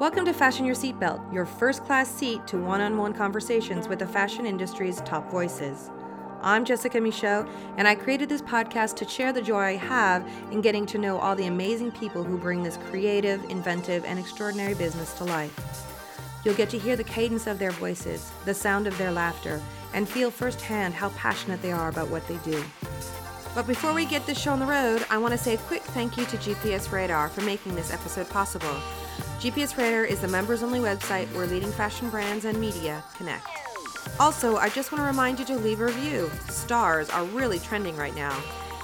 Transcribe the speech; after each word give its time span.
Welcome 0.00 0.24
to 0.24 0.32
Fashion 0.32 0.64
Your 0.64 0.74
Seatbelt, 0.74 1.30
your 1.30 1.44
first 1.44 1.84
class 1.84 2.10
seat 2.10 2.46
to 2.46 2.56
one 2.56 2.80
on 2.80 2.96
one 2.96 3.12
conversations 3.12 3.86
with 3.86 3.98
the 3.98 4.06
fashion 4.06 4.46
industry's 4.46 5.02
top 5.02 5.30
voices. 5.30 5.90
I'm 6.40 6.64
Jessica 6.64 6.98
Michault, 6.98 7.46
and 7.76 7.86
I 7.86 7.96
created 7.96 8.30
this 8.30 8.40
podcast 8.40 8.96
to 8.96 9.06
share 9.06 9.30
the 9.30 9.42
joy 9.42 9.58
I 9.58 9.76
have 9.76 10.26
in 10.50 10.62
getting 10.62 10.86
to 10.86 10.96
know 10.96 11.18
all 11.18 11.36
the 11.36 11.48
amazing 11.48 11.92
people 11.92 12.24
who 12.24 12.38
bring 12.38 12.62
this 12.62 12.78
creative, 12.88 13.44
inventive, 13.50 14.06
and 14.06 14.18
extraordinary 14.18 14.72
business 14.72 15.12
to 15.18 15.24
life. 15.24 15.54
You'll 16.46 16.54
get 16.54 16.70
to 16.70 16.78
hear 16.78 16.96
the 16.96 17.04
cadence 17.04 17.46
of 17.46 17.58
their 17.58 17.72
voices, 17.72 18.32
the 18.46 18.54
sound 18.54 18.86
of 18.86 18.96
their 18.96 19.12
laughter, 19.12 19.60
and 19.92 20.08
feel 20.08 20.30
firsthand 20.30 20.94
how 20.94 21.10
passionate 21.10 21.60
they 21.60 21.72
are 21.72 21.90
about 21.90 22.08
what 22.08 22.26
they 22.26 22.38
do. 22.38 22.64
But 23.54 23.66
before 23.66 23.92
we 23.92 24.06
get 24.06 24.24
this 24.24 24.40
show 24.40 24.52
on 24.52 24.60
the 24.60 24.64
road, 24.64 25.04
I 25.10 25.18
want 25.18 25.32
to 25.32 25.38
say 25.38 25.56
a 25.56 25.58
quick 25.58 25.82
thank 25.82 26.16
you 26.16 26.24
to 26.24 26.38
GPS 26.38 26.90
Radar 26.90 27.28
for 27.28 27.42
making 27.42 27.74
this 27.74 27.92
episode 27.92 28.30
possible. 28.30 28.80
GPS 29.40 29.74
Radar 29.78 30.04
is 30.04 30.20
the 30.20 30.28
members 30.28 30.62
only 30.62 30.80
website 30.80 31.26
where 31.34 31.46
leading 31.46 31.72
fashion 31.72 32.10
brands 32.10 32.44
and 32.44 32.60
media 32.60 33.02
connect. 33.16 33.46
Also, 34.18 34.56
I 34.56 34.68
just 34.68 34.92
want 34.92 35.00
to 35.00 35.06
remind 35.06 35.38
you 35.38 35.46
to 35.46 35.56
leave 35.56 35.80
a 35.80 35.86
review. 35.86 36.30
Stars 36.50 37.08
are 37.08 37.24
really 37.24 37.58
trending 37.58 37.96
right 37.96 38.14
now, 38.14 38.38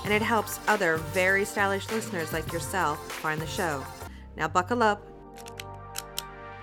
and 0.05 0.15
it 0.15 0.23
helps 0.23 0.59
other 0.67 0.97
very 0.97 1.45
stylish 1.45 1.91
listeners 1.91 2.33
like 2.33 2.51
yourself 2.55 3.13
find 3.13 3.39
the 3.39 3.47
show. 3.47 3.85
Now, 4.35 4.49
buckle 4.49 4.83
up 4.83 5.03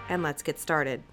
and 0.10 0.24
let's 0.24 0.42
get 0.42 0.60
started. 0.60 1.04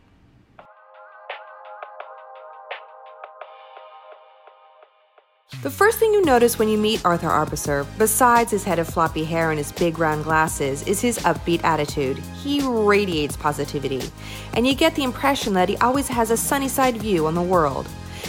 The 5.62 5.68
first 5.70 5.98
thing 5.98 6.14
you 6.14 6.24
notice 6.24 6.58
when 6.58 6.70
you 6.70 6.78
meet 6.78 7.04
Arthur 7.04 7.28
Arbesser, 7.28 7.86
besides 7.98 8.50
his 8.50 8.64
head 8.64 8.78
of 8.78 8.88
floppy 8.88 9.24
hair 9.24 9.50
and 9.50 9.58
his 9.58 9.72
big 9.72 9.98
round 9.98 10.24
glasses, 10.24 10.82
is 10.84 11.02
his 11.02 11.18
upbeat 11.18 11.62
attitude. 11.62 12.16
He 12.42 12.62
radiates 12.62 13.36
positivity, 13.36 14.00
and 14.54 14.66
you 14.66 14.74
get 14.74 14.94
the 14.94 15.04
impression 15.04 15.52
that 15.52 15.68
he 15.68 15.76
always 15.76 16.08
has 16.08 16.30
a 16.30 16.36
sunny 16.38 16.66
side 16.66 16.96
view 16.96 17.26
on 17.26 17.34
the 17.34 17.42
world. 17.42 17.86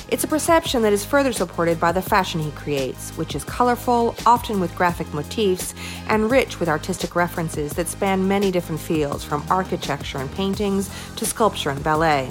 It's 0.10 0.26
a 0.26 0.28
perception 0.28 0.82
that 0.82 0.92
is 0.92 1.06
further 1.06 1.32
supported 1.32 1.80
by 1.80 1.94
the 1.94 2.02
fashion 2.02 2.42
he 2.42 2.52
creates, 2.52 3.12
which 3.12 3.34
is 3.34 3.46
colorful, 3.46 4.14
often 4.26 4.60
with 4.60 4.76
graphic 4.76 5.14
motifs, 5.14 5.74
and 6.10 6.30
rich 6.30 6.60
with 6.60 6.68
artistic 6.68 7.16
references 7.16 7.72
that 7.74 7.88
span 7.88 8.28
many 8.28 8.52
different 8.52 8.82
fields, 8.82 9.24
from 9.24 9.46
architecture 9.50 10.18
and 10.18 10.30
paintings 10.34 10.90
to 11.16 11.26
sculpture 11.26 11.70
and 11.70 11.82
ballet. 11.82 12.30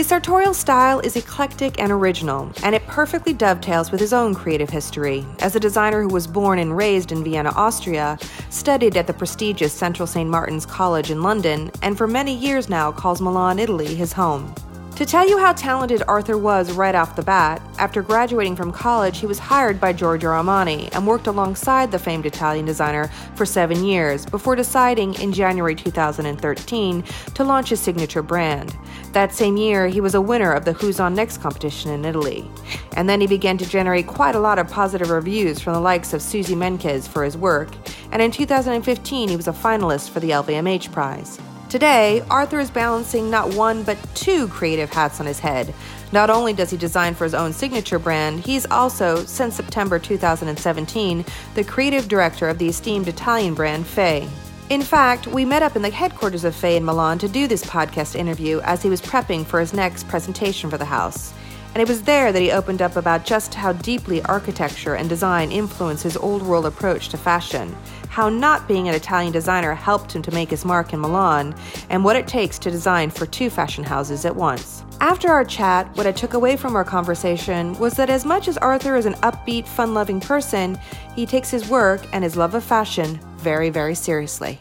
His 0.00 0.06
sartorial 0.06 0.54
style 0.54 1.00
is 1.00 1.14
eclectic 1.14 1.78
and 1.78 1.92
original, 1.92 2.50
and 2.62 2.74
it 2.74 2.86
perfectly 2.86 3.34
dovetails 3.34 3.90
with 3.90 4.00
his 4.00 4.14
own 4.14 4.34
creative 4.34 4.70
history. 4.70 5.26
As 5.40 5.54
a 5.54 5.60
designer 5.60 6.00
who 6.00 6.08
was 6.08 6.26
born 6.26 6.58
and 6.58 6.74
raised 6.74 7.12
in 7.12 7.22
Vienna, 7.22 7.52
Austria, 7.54 8.18
studied 8.48 8.96
at 8.96 9.06
the 9.06 9.12
prestigious 9.12 9.74
Central 9.74 10.06
St. 10.06 10.30
Martin's 10.30 10.64
College 10.64 11.10
in 11.10 11.22
London, 11.22 11.70
and 11.82 11.98
for 11.98 12.06
many 12.06 12.34
years 12.34 12.70
now 12.70 12.90
calls 12.90 13.20
Milan, 13.20 13.58
Italy, 13.58 13.94
his 13.94 14.14
home. 14.14 14.54
To 15.00 15.06
tell 15.06 15.26
you 15.26 15.38
how 15.38 15.54
talented 15.54 16.02
Arthur 16.08 16.36
was 16.36 16.72
right 16.72 16.94
off 16.94 17.16
the 17.16 17.22
bat, 17.22 17.62
after 17.78 18.02
graduating 18.02 18.54
from 18.54 18.70
college, 18.70 19.16
he 19.18 19.24
was 19.24 19.38
hired 19.38 19.80
by 19.80 19.94
Giorgio 19.94 20.28
Armani 20.28 20.94
and 20.94 21.06
worked 21.06 21.26
alongside 21.26 21.90
the 21.90 21.98
famed 21.98 22.26
Italian 22.26 22.66
designer 22.66 23.10
for 23.34 23.46
seven 23.46 23.82
years 23.82 24.26
before 24.26 24.56
deciding 24.56 25.14
in 25.14 25.32
January 25.32 25.74
2013 25.74 27.02
to 27.32 27.44
launch 27.44 27.70
his 27.70 27.80
signature 27.80 28.20
brand. 28.20 28.76
That 29.12 29.32
same 29.32 29.56
year, 29.56 29.88
he 29.88 30.02
was 30.02 30.14
a 30.14 30.20
winner 30.20 30.52
of 30.52 30.66
the 30.66 30.74
Who's 30.74 31.00
On 31.00 31.14
Next 31.14 31.38
competition 31.38 31.92
in 31.92 32.04
Italy. 32.04 32.50
And 32.94 33.08
then 33.08 33.22
he 33.22 33.26
began 33.26 33.56
to 33.56 33.66
generate 33.66 34.06
quite 34.06 34.34
a 34.34 34.38
lot 34.38 34.58
of 34.58 34.68
positive 34.68 35.08
reviews 35.08 35.60
from 35.60 35.72
the 35.72 35.80
likes 35.80 36.12
of 36.12 36.20
Suzy 36.20 36.54
Menkes 36.54 37.08
for 37.08 37.24
his 37.24 37.38
work, 37.38 37.70
and 38.12 38.20
in 38.20 38.30
2015, 38.30 39.30
he 39.30 39.36
was 39.36 39.48
a 39.48 39.52
finalist 39.52 40.10
for 40.10 40.20
the 40.20 40.28
LVMH 40.28 40.92
prize. 40.92 41.40
Today, 41.70 42.24
Arthur 42.28 42.58
is 42.58 42.68
balancing 42.68 43.30
not 43.30 43.54
one 43.54 43.84
but 43.84 43.96
two 44.16 44.48
creative 44.48 44.92
hats 44.92 45.20
on 45.20 45.26
his 45.26 45.38
head. 45.38 45.72
Not 46.10 46.28
only 46.28 46.52
does 46.52 46.70
he 46.70 46.76
design 46.76 47.14
for 47.14 47.22
his 47.22 47.32
own 47.32 47.52
signature 47.52 48.00
brand, 48.00 48.40
he's 48.40 48.66
also, 48.66 49.24
since 49.24 49.54
September 49.54 50.00
2017, 50.00 51.24
the 51.54 51.62
creative 51.62 52.08
director 52.08 52.48
of 52.48 52.58
the 52.58 52.66
esteemed 52.66 53.06
Italian 53.06 53.54
brand 53.54 53.86
Fay. 53.86 54.28
In 54.68 54.82
fact, 54.82 55.28
we 55.28 55.44
met 55.44 55.62
up 55.62 55.76
in 55.76 55.82
the 55.82 55.90
headquarters 55.90 56.42
of 56.42 56.56
Fay 56.56 56.76
in 56.76 56.84
Milan 56.84 57.20
to 57.20 57.28
do 57.28 57.46
this 57.46 57.62
podcast 57.62 58.16
interview 58.16 58.58
as 58.62 58.82
he 58.82 58.90
was 58.90 59.00
prepping 59.00 59.46
for 59.46 59.60
his 59.60 59.72
next 59.72 60.08
presentation 60.08 60.70
for 60.70 60.76
the 60.76 60.84
house. 60.84 61.32
And 61.74 61.80
it 61.80 61.86
was 61.86 62.02
there 62.02 62.32
that 62.32 62.42
he 62.42 62.50
opened 62.50 62.82
up 62.82 62.96
about 62.96 63.24
just 63.24 63.54
how 63.54 63.74
deeply 63.74 64.22
architecture 64.22 64.96
and 64.96 65.08
design 65.08 65.52
influence 65.52 66.02
his 66.02 66.16
old 66.16 66.42
world 66.42 66.66
approach 66.66 67.10
to 67.10 67.16
fashion, 67.16 67.76
how 68.10 68.28
not 68.28 68.66
being 68.66 68.88
an 68.88 68.94
Italian 68.94 69.32
designer 69.32 69.72
helped 69.72 70.14
him 70.14 70.20
to 70.20 70.32
make 70.32 70.50
his 70.50 70.64
mark 70.64 70.92
in 70.92 71.00
Milan, 71.00 71.54
and 71.90 72.04
what 72.04 72.16
it 72.16 72.26
takes 72.26 72.58
to 72.58 72.70
design 72.70 73.08
for 73.08 73.24
two 73.24 73.48
fashion 73.48 73.84
houses 73.84 74.24
at 74.24 74.34
once. 74.34 74.84
After 75.00 75.28
our 75.28 75.44
chat, 75.44 75.96
what 75.96 76.08
I 76.08 76.12
took 76.12 76.34
away 76.34 76.56
from 76.56 76.74
our 76.74 76.84
conversation 76.84 77.78
was 77.78 77.94
that 77.94 78.10
as 78.10 78.24
much 78.24 78.48
as 78.48 78.58
Arthur 78.58 78.96
is 78.96 79.06
an 79.06 79.14
upbeat, 79.14 79.66
fun 79.66 79.94
loving 79.94 80.20
person, 80.20 80.76
he 81.14 81.24
takes 81.24 81.50
his 81.50 81.68
work 81.68 82.04
and 82.12 82.24
his 82.24 82.36
love 82.36 82.56
of 82.56 82.64
fashion 82.64 83.20
very, 83.36 83.70
very 83.70 83.94
seriously. 83.94 84.58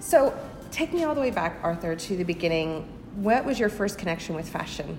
So, 0.00 0.38
take 0.70 0.92
me 0.92 1.04
all 1.04 1.14
the 1.14 1.20
way 1.20 1.30
back, 1.30 1.58
Arthur, 1.62 1.96
to 1.96 2.16
the 2.16 2.24
beginning. 2.24 2.86
What 3.16 3.46
was 3.46 3.58
your 3.58 3.70
first 3.70 3.98
connection 3.98 4.34
with 4.34 4.46
fashion? 4.46 4.98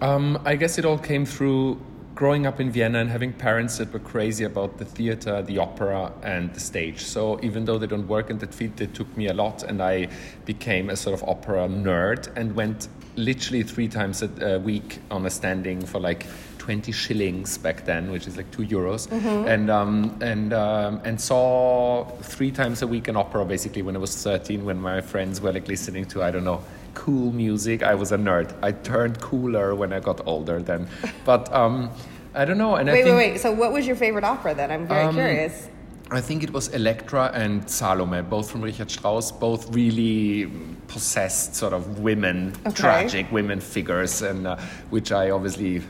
Um, 0.00 0.42
I 0.44 0.56
guess 0.56 0.76
it 0.76 0.84
all 0.84 0.98
came 0.98 1.24
through 1.24 1.80
growing 2.18 2.48
up 2.48 2.58
in 2.58 2.68
Vienna 2.68 2.98
and 2.98 3.08
having 3.08 3.32
parents 3.32 3.78
that 3.78 3.92
were 3.92 4.00
crazy 4.00 4.42
about 4.42 4.76
the 4.78 4.84
theater, 4.84 5.40
the 5.40 5.56
opera, 5.56 6.12
and 6.24 6.52
the 6.52 6.58
stage. 6.58 7.04
So 7.04 7.38
even 7.44 7.64
though 7.64 7.78
they 7.78 7.86
don't 7.86 8.08
work 8.08 8.28
in 8.28 8.38
that 8.38 8.52
field, 8.52 8.76
they 8.76 8.88
took 8.88 9.16
me 9.16 9.28
a 9.28 9.32
lot, 9.32 9.62
and 9.62 9.80
I 9.80 10.08
became 10.44 10.90
a 10.90 10.96
sort 10.96 11.14
of 11.14 11.28
opera 11.28 11.68
nerd 11.68 12.36
and 12.36 12.56
went 12.56 12.88
literally 13.14 13.62
three 13.62 13.86
times 13.86 14.22
a 14.22 14.58
week 14.58 14.98
on 15.12 15.26
a 15.26 15.30
standing 15.30 15.80
for 15.86 16.00
like 16.00 16.26
20 16.58 16.90
shillings 16.90 17.56
back 17.56 17.84
then, 17.84 18.10
which 18.10 18.26
is 18.26 18.36
like 18.36 18.50
two 18.50 18.64
euros, 18.64 19.06
mm-hmm. 19.06 19.46
and 19.46 19.70
um, 19.70 20.18
and 20.20 20.52
um, 20.52 21.00
and 21.04 21.20
saw 21.20 22.04
three 22.20 22.50
times 22.50 22.82
a 22.82 22.86
week 22.88 23.06
an 23.06 23.16
opera 23.16 23.44
basically 23.44 23.82
when 23.82 23.94
I 23.94 24.00
was 24.00 24.20
13, 24.24 24.64
when 24.64 24.80
my 24.80 25.00
friends 25.00 25.40
were 25.40 25.52
like 25.52 25.68
listening 25.68 26.04
to 26.06 26.24
I 26.24 26.32
don't 26.32 26.44
know 26.44 26.64
cool 26.94 27.32
music. 27.32 27.82
I 27.82 27.94
was 27.94 28.12
a 28.12 28.16
nerd. 28.16 28.54
I 28.62 28.72
turned 28.72 29.20
cooler 29.20 29.74
when 29.74 29.92
I 29.92 30.00
got 30.00 30.26
older 30.26 30.60
then. 30.60 30.88
But 31.24 31.52
um, 31.52 31.90
I 32.34 32.44
don't 32.44 32.58
know. 32.58 32.76
And 32.76 32.88
wait, 32.88 33.00
I 33.00 33.02
think, 33.04 33.16
wait, 33.16 33.32
wait. 33.32 33.40
So 33.40 33.52
what 33.52 33.72
was 33.72 33.86
your 33.86 33.96
favorite 33.96 34.24
opera 34.24 34.54
then? 34.54 34.70
I'm 34.70 34.86
very 34.86 35.04
um, 35.04 35.14
curious. 35.14 35.68
I 36.10 36.22
think 36.22 36.42
it 36.42 36.50
was 36.50 36.68
Elektra 36.68 37.30
and 37.34 37.68
Salome, 37.68 38.22
both 38.22 38.50
from 38.50 38.62
Richard 38.62 38.90
Strauss, 38.90 39.30
both 39.30 39.74
really 39.74 40.50
possessed 40.86 41.54
sort 41.54 41.74
of 41.74 41.98
women, 41.98 42.54
okay. 42.66 42.74
tragic 42.74 43.30
women 43.30 43.60
figures, 43.60 44.22
and 44.22 44.46
uh, 44.46 44.56
which 44.88 45.12
I 45.12 45.30
obviously, 45.30 45.82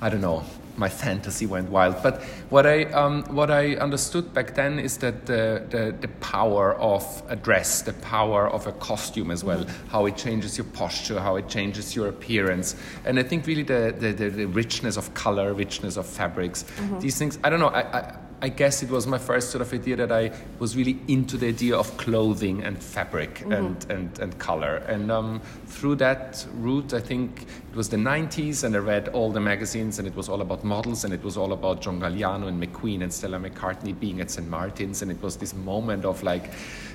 I 0.00 0.08
don't 0.08 0.20
know, 0.20 0.42
my 0.76 0.88
fantasy 0.88 1.46
went 1.46 1.70
wild. 1.70 2.02
But 2.02 2.22
what 2.50 2.66
I 2.66 2.84
um, 2.84 3.24
what 3.24 3.50
I 3.50 3.76
understood 3.76 4.32
back 4.34 4.54
then 4.54 4.78
is 4.78 4.98
that 4.98 5.26
the, 5.26 5.64
the, 5.70 5.94
the 6.00 6.08
power 6.20 6.74
of 6.76 7.22
a 7.28 7.36
dress, 7.36 7.82
the 7.82 7.92
power 7.94 8.48
of 8.48 8.66
a 8.66 8.72
costume 8.72 9.30
as 9.30 9.42
well, 9.44 9.64
mm-hmm. 9.64 9.88
how 9.88 10.06
it 10.06 10.16
changes 10.16 10.58
your 10.58 10.66
posture, 10.66 11.20
how 11.20 11.36
it 11.36 11.48
changes 11.48 11.96
your 11.96 12.08
appearance, 12.08 12.76
and 13.04 13.18
I 13.18 13.22
think 13.22 13.46
really 13.46 13.62
the 13.62 13.94
the, 13.98 14.12
the, 14.12 14.46
richness 14.46 14.96
of 14.96 15.12
color, 15.14 15.52
richness 15.52 15.96
of 15.96 16.06
fabrics, 16.06 16.64
mm-hmm. 16.64 17.00
these 17.00 17.18
things. 17.18 17.38
I 17.42 17.50
don't 17.50 17.60
know. 17.60 17.68
I, 17.68 17.98
I 17.98 18.16
I 18.42 18.50
guess 18.50 18.82
it 18.82 18.90
was 18.90 19.06
my 19.06 19.16
first 19.16 19.50
sort 19.50 19.62
of 19.62 19.72
idea 19.72 19.96
that 19.96 20.12
I 20.12 20.30
was 20.58 20.76
really 20.76 20.98
into 21.08 21.38
the 21.38 21.48
idea 21.48 21.74
of 21.74 21.96
clothing 21.96 22.62
and 22.62 22.78
fabric 22.82 23.36
mm-hmm. 23.36 23.52
and, 23.52 23.90
and, 23.90 24.18
and 24.18 24.38
color. 24.38 24.76
And 24.88 25.10
um, 25.10 25.40
through 25.66 25.96
that 25.96 26.46
route, 26.54 26.92
I 26.92 27.00
think 27.00 27.42
it 27.42 27.76
was 27.76 27.88
the 27.88 27.96
90s, 27.96 28.62
and 28.64 28.76
I 28.76 28.80
read 28.80 29.08
all 29.08 29.32
the 29.32 29.40
magazines, 29.40 29.98
and 29.98 30.06
it 30.06 30.14
was 30.14 30.28
all 30.28 30.42
about 30.42 30.64
models, 30.64 31.04
and 31.04 31.14
it 31.14 31.22
was 31.24 31.38
all 31.38 31.52
about 31.54 31.80
John 31.80 31.98
Galliano 31.98 32.48
and 32.48 32.62
McQueen 32.62 33.02
and 33.02 33.12
Stella 33.12 33.38
McCartney 33.38 33.98
being 33.98 34.20
at 34.20 34.30
St. 34.30 34.46
Martin's. 34.48 35.00
And 35.00 35.10
it 35.10 35.20
was 35.22 35.36
this 35.36 35.54
moment 35.54 36.04
of 36.04 36.22
like, 36.22 36.52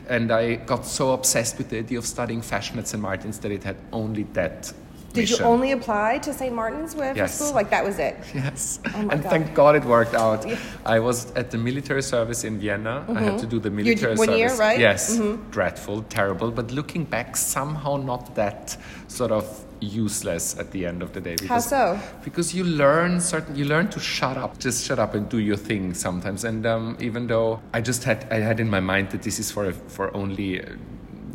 and 0.09 0.31
I 0.31 0.55
got 0.55 0.85
so 0.85 1.13
obsessed 1.13 1.57
with 1.57 1.69
the 1.69 1.79
idea 1.79 1.97
of 1.97 2.05
studying 2.05 2.43
fashion 2.43 2.77
at 2.77 2.87
St. 2.87 3.01
Martin's 3.01 3.39
that 3.39 3.51
it 3.51 3.63
had 3.63 3.77
only 3.91 4.23
that 4.33 4.71
did 5.11 5.21
mission. 5.21 5.39
you 5.39 5.45
only 5.45 5.71
apply 5.71 6.19
to 6.19 6.33
St. 6.33 6.53
Martin's 6.53 6.95
with 6.95 7.17
yes. 7.17 7.35
school? 7.35 7.53
Like 7.53 7.69
that 7.69 7.83
was 7.83 7.99
it? 7.99 8.17
Yes. 8.33 8.79
Oh 8.93 9.09
and 9.09 9.21
God. 9.23 9.29
thank 9.29 9.53
God 9.53 9.75
it 9.75 9.85
worked 9.85 10.15
out. 10.15 10.47
Yeah. 10.47 10.57
I 10.85 10.99
was 10.99 11.31
at 11.31 11.51
the 11.51 11.57
military 11.57 12.03
service 12.03 12.43
in 12.43 12.59
Vienna. 12.59 13.05
Mm-hmm. 13.07 13.17
I 13.17 13.21
had 13.21 13.39
to 13.39 13.47
do 13.47 13.59
the 13.59 13.69
military 13.69 14.15
one 14.15 14.27
service. 14.27 14.39
year, 14.39 14.55
right? 14.57 14.79
Yes. 14.79 15.17
Mm-hmm. 15.17 15.49
Dreadful, 15.51 16.03
terrible. 16.03 16.51
But 16.51 16.71
looking 16.71 17.03
back, 17.03 17.35
somehow 17.35 17.97
not 17.97 18.35
that 18.35 18.77
sort 19.07 19.31
of 19.31 19.65
useless 19.81 20.57
at 20.59 20.71
the 20.71 20.85
end 20.85 21.01
of 21.01 21.13
the 21.13 21.21
day. 21.21 21.35
Because, 21.35 21.69
How 21.71 21.97
so? 21.97 21.99
Because 22.23 22.53
you 22.53 22.63
learn 22.63 23.19
certain, 23.19 23.55
you 23.55 23.65
learn 23.65 23.89
to 23.89 23.99
shut 23.99 24.37
up, 24.37 24.59
just 24.59 24.85
shut 24.85 24.99
up 24.99 25.15
and 25.15 25.27
do 25.27 25.39
your 25.39 25.57
thing 25.57 25.93
sometimes. 25.93 26.43
And 26.43 26.65
um, 26.65 26.97
even 26.99 27.27
though 27.27 27.61
I 27.73 27.81
just 27.81 28.03
had, 28.03 28.27
I 28.31 28.39
had 28.39 28.59
in 28.59 28.69
my 28.69 28.79
mind 28.79 29.09
that 29.11 29.23
this 29.23 29.39
is 29.39 29.51
for 29.51 29.71
for 29.71 30.15
only. 30.15 30.63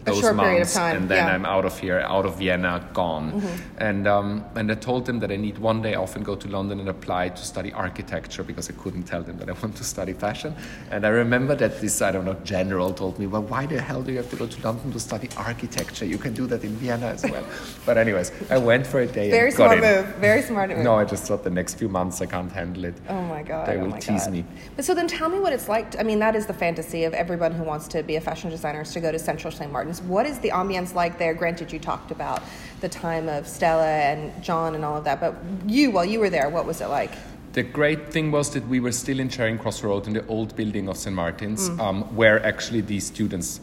Those 0.06 0.20
short 0.20 0.38
period 0.38 0.62
of 0.62 0.74
months, 0.74 0.76
and 0.76 1.08
then 1.08 1.26
yeah. 1.26 1.34
I'm 1.34 1.44
out 1.44 1.64
of 1.64 1.76
here, 1.80 1.98
out 1.98 2.26
of 2.26 2.38
Vienna, 2.38 2.88
gone. 2.92 3.32
Mm-hmm. 3.32 3.78
And 3.78 4.06
um, 4.06 4.44
and 4.54 4.70
I 4.70 4.76
told 4.76 5.04
them 5.04 5.18
that 5.18 5.32
I 5.32 5.36
need 5.36 5.58
one 5.58 5.82
day 5.82 5.94
off 5.94 6.14
and 6.14 6.24
go 6.24 6.36
to 6.36 6.48
London 6.48 6.78
and 6.78 6.88
apply 6.88 7.30
to 7.30 7.42
study 7.44 7.72
architecture 7.72 8.44
because 8.44 8.70
I 8.70 8.74
couldn't 8.74 9.02
tell 9.02 9.22
them 9.22 9.36
that 9.38 9.48
I 9.48 9.52
want 9.52 9.74
to 9.76 9.84
study 9.84 10.12
fashion. 10.12 10.54
And 10.92 11.04
I 11.04 11.08
remember 11.08 11.56
that 11.56 11.80
this 11.80 12.00
I 12.02 12.12
don't 12.12 12.24
know 12.24 12.38
general 12.44 12.94
told 12.94 13.18
me, 13.18 13.26
well, 13.26 13.42
why 13.42 13.66
the 13.66 13.80
hell 13.80 14.00
do 14.00 14.12
you 14.12 14.18
have 14.18 14.30
to 14.30 14.36
go 14.36 14.46
to 14.46 14.62
London 14.62 14.92
to 14.92 15.00
study 15.00 15.28
architecture? 15.36 16.04
You 16.04 16.18
can 16.18 16.34
do 16.34 16.46
that 16.46 16.62
in 16.62 16.76
Vienna 16.76 17.06
as 17.06 17.24
well. 17.24 17.44
but 17.86 17.98
anyways, 17.98 18.30
I 18.48 18.58
went 18.58 18.86
for 18.86 19.00
a 19.00 19.06
day. 19.06 19.28
Very 19.30 19.48
and 19.48 19.58
got 19.58 19.76
smart 19.76 19.80
move. 19.80 20.06
Very 20.16 20.42
smart 20.42 20.70
move. 20.70 20.84
No, 20.84 20.94
I 20.94 21.04
just 21.04 21.24
thought 21.24 21.42
the 21.42 21.50
next 21.50 21.74
few 21.74 21.88
months 21.88 22.22
I 22.22 22.26
can't 22.26 22.52
handle 22.52 22.84
it. 22.84 22.94
Oh 23.08 23.22
my 23.22 23.42
god! 23.42 23.66
They 23.66 23.76
oh 23.76 23.80
will 23.80 23.88
my 23.88 23.98
tease 23.98 24.26
god. 24.26 24.32
me. 24.34 24.44
But 24.76 24.84
so 24.84 24.94
then, 24.94 25.08
tell 25.08 25.28
me 25.28 25.40
what 25.40 25.52
it's 25.52 25.68
like. 25.68 25.90
To, 25.90 26.00
I 26.00 26.04
mean, 26.04 26.20
that 26.20 26.36
is 26.36 26.46
the 26.46 26.54
fantasy 26.54 27.02
of 27.02 27.12
everyone 27.12 27.50
who 27.50 27.64
wants 27.64 27.88
to 27.88 28.04
be 28.04 28.14
a 28.14 28.20
fashion 28.20 28.50
designer 28.50 28.82
is 28.82 28.92
to 28.92 29.00
go 29.00 29.10
to 29.10 29.18
Central 29.18 29.50
St. 29.50 29.72
Martin's. 29.72 29.95
What 30.02 30.26
is 30.26 30.38
the 30.40 30.50
ambience 30.50 30.94
like 30.94 31.18
there? 31.18 31.34
Granted, 31.34 31.72
you 31.72 31.78
talked 31.78 32.10
about 32.10 32.42
the 32.80 32.88
time 32.88 33.28
of 33.28 33.46
Stella 33.48 33.86
and 33.86 34.42
John 34.42 34.74
and 34.74 34.84
all 34.84 34.96
of 34.96 35.04
that, 35.04 35.20
but 35.20 35.34
you, 35.66 35.90
while 35.90 36.04
you 36.04 36.20
were 36.20 36.30
there, 36.30 36.48
what 36.50 36.66
was 36.66 36.80
it 36.80 36.88
like? 36.88 37.12
The 37.54 37.62
great 37.62 38.12
thing 38.12 38.30
was 38.30 38.50
that 38.50 38.66
we 38.68 38.80
were 38.80 38.92
still 38.92 39.18
in 39.18 39.28
Charing 39.30 39.58
Cross 39.58 39.82
Road 39.82 40.06
in 40.06 40.12
the 40.12 40.26
old 40.26 40.54
building 40.56 40.88
of 40.88 40.96
St. 40.98 41.16
Martin's, 41.16 41.70
Mm. 41.70 41.80
um, 41.80 42.02
where 42.14 42.44
actually 42.44 42.82
these 42.82 43.06
students 43.06 43.60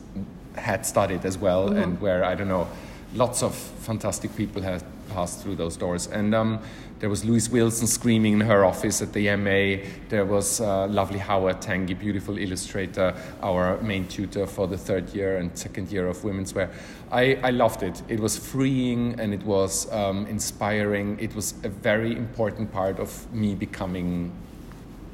had 0.55 0.85
studied 0.85 1.25
as 1.25 1.37
well, 1.37 1.69
Mm-hmm. 1.69 1.77
and 1.83 2.01
where, 2.01 2.23
I 2.25 2.33
don't 2.35 2.47
know, 2.47 2.67
lots 3.13 3.43
of 3.43 3.53
fantastic 3.55 4.35
people 4.35 4.61
had 4.63 4.81
passed 5.09 5.41
through 5.41 5.55
those 5.55 5.77
doors. 5.77 6.07
And 6.07 6.33
um, 6.33 6.59
there 6.99 7.09
was 7.09 7.25
Louise 7.25 7.49
Wilson 7.49 7.85
screaming 7.85 8.33
in 8.33 8.41
her 8.41 8.63
office 8.63 9.01
at 9.01 9.11
the 9.11 9.35
MA. 9.35 9.83
There 10.09 10.25
was 10.25 10.61
uh, 10.61 10.87
lovely 10.87 11.19
Howard 11.19 11.61
Tangye, 11.61 11.99
beautiful 11.99 12.37
illustrator, 12.37 13.13
our 13.41 13.77
main 13.81 14.07
tutor 14.07 14.47
for 14.47 14.67
the 14.67 14.77
third 14.77 15.09
year 15.09 15.37
and 15.37 15.57
second 15.57 15.91
year 15.91 16.07
of 16.07 16.23
women's 16.23 16.53
wear. 16.53 16.69
I, 17.11 17.35
I 17.43 17.49
loved 17.49 17.83
it. 17.83 18.01
It 18.07 18.19
was 18.19 18.37
freeing 18.37 19.19
and 19.19 19.33
it 19.33 19.43
was 19.43 19.91
um, 19.91 20.27
inspiring. 20.27 21.17
It 21.19 21.35
was 21.35 21.55
a 21.63 21.69
very 21.69 22.15
important 22.15 22.71
part 22.71 22.99
of 22.99 23.31
me 23.33 23.53
becoming 23.53 24.31